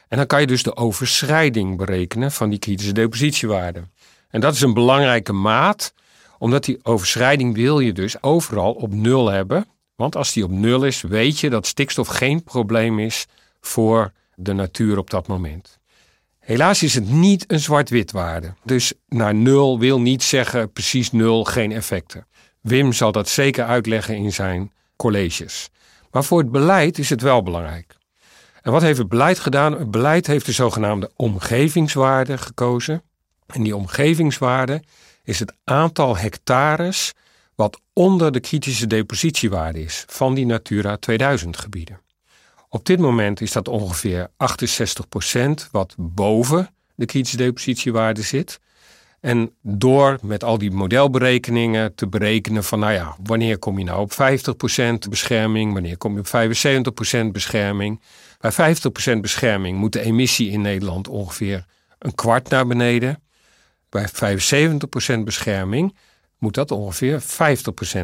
En 0.08 0.17
dan 0.17 0.28
kan 0.28 0.41
je 0.41 0.47
dus 0.47 0.63
de 0.63 0.76
overschrijding 0.76 1.78
berekenen 1.78 2.32
van 2.32 2.49
die 2.49 2.60
kritische 2.60 2.91
depositiewaarde. 2.91 3.84
En 4.30 4.41
dat 4.41 4.54
is 4.54 4.62
een 4.62 4.73
belangrijke 4.73 5.34
maat, 5.34 5.93
omdat 6.38 6.63
die 6.63 6.80
overschrijding 6.84 7.56
wil 7.56 7.80
je 7.80 7.93
dus 7.93 8.23
overal 8.23 8.73
op 8.73 8.93
nul 8.93 9.30
hebben. 9.30 9.65
Want 9.95 10.15
als 10.15 10.34
die 10.34 10.43
op 10.43 10.52
nul 10.52 10.84
is, 10.84 11.02
weet 11.02 11.39
je 11.39 11.49
dat 11.49 11.67
stikstof 11.67 12.08
geen 12.08 12.43
probleem 12.43 12.99
is 12.99 13.26
voor 13.62 14.12
de 14.36 14.54
natuur 14.54 14.97
op 14.97 15.10
dat 15.10 15.28
moment. 15.28 15.80
Helaas 16.39 16.84
is 16.84 16.93
het 16.93 17.10
niet 17.10 17.45
een 17.47 17.60
zwart-wit 17.60 18.12
waarde. 18.12 18.54
Dus 18.63 18.93
naar 19.08 19.36
nul 19.36 19.80
wil 19.80 19.99
niet 19.99 20.23
zeggen 20.23 20.71
precies 20.71 21.12
nul, 21.12 21.43
geen 21.43 21.71
effecten. 21.71 22.28
Wim 22.62 22.93
zal 22.93 23.12
dat 23.12 23.30
zeker 23.30 23.65
uitleggen 23.65 24.15
in 24.15 24.34
zijn 24.34 24.71
colleges. 25.03 25.69
Maar 26.11 26.23
voor 26.23 26.39
het 26.39 26.51
beleid 26.51 26.97
is 26.97 27.09
het 27.09 27.21
wel 27.21 27.43
belangrijk. 27.43 27.95
En 28.61 28.71
wat 28.71 28.81
heeft 28.81 28.97
het 28.97 29.09
beleid 29.09 29.39
gedaan? 29.39 29.73
Het 29.73 29.91
beleid 29.91 30.27
heeft 30.27 30.45
de 30.45 30.51
zogenaamde 30.51 31.11
omgevingswaarde 31.15 32.37
gekozen. 32.37 33.03
En 33.45 33.63
die 33.63 33.75
omgevingswaarde 33.75 34.83
is 35.23 35.39
het 35.39 35.53
aantal 35.63 36.17
hectares 36.17 37.11
wat 37.55 37.79
onder 37.93 38.31
de 38.31 38.39
kritische 38.39 38.87
depositiewaarde 38.87 39.81
is 39.81 40.03
van 40.07 40.33
die 40.33 40.45
Natura 40.45 40.97
2000 40.97 41.57
gebieden. 41.57 41.99
Op 42.69 42.85
dit 42.85 42.99
moment 42.99 43.41
is 43.41 43.51
dat 43.51 43.67
ongeveer 43.67 44.27
68% 44.27 45.71
wat 45.71 45.95
boven 45.97 46.69
de 46.95 47.05
kritische 47.05 47.37
depositiewaarde 47.37 48.21
zit. 48.21 48.59
En 49.23 49.51
door 49.62 50.17
met 50.21 50.43
al 50.43 50.57
die 50.57 50.71
modelberekeningen 50.71 51.95
te 51.95 52.07
berekenen 52.07 52.63
van, 52.63 52.79
nou 52.79 52.93
ja, 52.93 53.15
wanneer 53.23 53.57
kom 53.57 53.77
je 53.77 53.83
nou 53.83 53.99
op 53.99 54.12
50% 54.12 55.09
bescherming, 55.09 55.73
wanneer 55.73 55.97
kom 55.97 56.13
je 56.13 56.19
op 56.19 57.27
75% 57.27 57.31
bescherming. 57.31 58.01
Bij 58.39 58.75
50% 59.15 59.17
bescherming 59.21 59.77
moet 59.77 59.93
de 59.93 60.01
emissie 60.01 60.49
in 60.49 60.62
Nederland 60.62 61.07
ongeveer 61.07 61.65
een 61.99 62.15
kwart 62.15 62.49
naar 62.49 62.67
beneden. 62.67 63.23
Bij 63.89 64.07
75% 65.17 65.19
bescherming 65.23 65.95
moet 66.38 66.53
dat 66.53 66.71
ongeveer 66.71 67.21
50% 67.21 67.25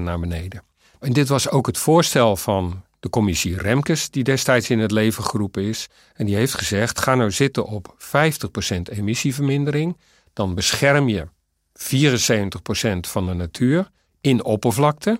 naar 0.01 0.19
beneden. 0.19 0.63
En 0.99 1.13
dit 1.13 1.27
was 1.27 1.49
ook 1.49 1.67
het 1.67 1.77
voorstel 1.77 2.35
van 2.35 2.83
de 2.99 3.09
commissie 3.09 3.57
Remkes, 3.57 4.09
die 4.09 4.23
destijds 4.23 4.69
in 4.69 4.79
het 4.79 4.91
leven 4.91 5.23
geroepen 5.23 5.63
is. 5.63 5.87
En 6.13 6.25
die 6.25 6.35
heeft 6.35 6.53
gezegd: 6.53 6.99
ga 6.99 7.15
nou 7.15 7.31
zitten 7.31 7.65
op 7.65 7.95
50% 7.97 8.81
emissievermindering. 8.83 9.97
Dan 10.39 10.55
bescherm 10.55 11.07
je 11.07 11.27
74% 11.27 12.99
van 12.99 13.25
de 13.25 13.33
natuur 13.33 13.89
in 14.21 14.43
oppervlakte. 14.43 15.19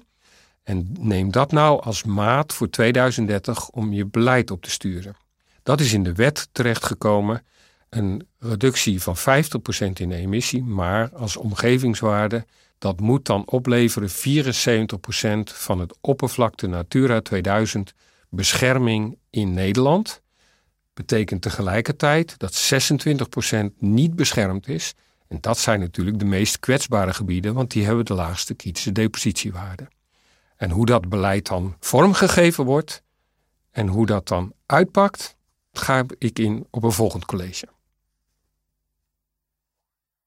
En 0.64 0.96
neem 1.00 1.32
dat 1.32 1.52
nou 1.52 1.82
als 1.82 2.04
maat 2.04 2.54
voor 2.54 2.70
2030 2.70 3.70
om 3.70 3.94
je 3.94 4.06
beleid 4.06 4.52
op 4.52 4.62
te 4.62 4.70
sturen. 4.70 5.16
Dat 5.64 5.80
is 5.80 5.94
in 5.94 6.04
de 6.04 6.14
wet 6.14 6.50
terechtgekomen. 6.52 7.46
Een 7.90 8.28
reductie 8.38 9.02
van 9.02 9.18
50% 9.18 9.20
in 9.94 10.10
de 10.10 10.16
emissie, 10.16 10.64
maar 10.64 11.10
als 11.14 11.38
omgevingswaarde 11.38 12.46
dat 12.78 13.00
moet 13.00 13.26
dan 13.26 13.48
opleveren 13.48 14.10
74% 14.10 14.14
van 15.44 15.80
het 15.80 15.98
oppervlakte 16.02 16.68
Natura 16.68 17.22
2000 17.22 17.94
bescherming 18.30 19.18
in 19.30 19.54
Nederland. 19.54 20.22
Betekent 20.94 21.42
tegelijkertijd 21.42 22.38
dat 22.38 22.72
26% 23.54 23.78
niet 23.78 24.16
beschermd 24.16 24.68
is. 24.68 24.94
En 25.30 25.38
dat 25.42 25.58
zijn 25.58 25.80
natuurlijk 25.80 26.20
de 26.20 26.26
meest 26.26 26.60
kwetsbare 26.60 27.14
gebieden, 27.14 27.54
want 27.54 27.72
die 27.72 27.86
hebben 27.86 28.06
de 28.06 28.14
laagste 28.14 28.54
kritische 28.54 28.92
depositiewaarde. 28.92 29.88
En 30.56 30.72
hoe 30.72 30.86
dat 30.86 31.10
beleid 31.10 31.48
dan 31.48 31.76
vormgegeven 31.80 32.64
wordt 32.66 33.04
en 33.72 33.88
hoe 33.88 34.06
dat 34.06 34.28
dan 34.28 34.54
uitpakt, 34.66 35.36
ga 35.72 36.04
ik 36.18 36.40
in 36.40 36.68
op 36.70 36.84
een 36.84 36.92
volgend 36.92 37.26
college. 37.26 37.68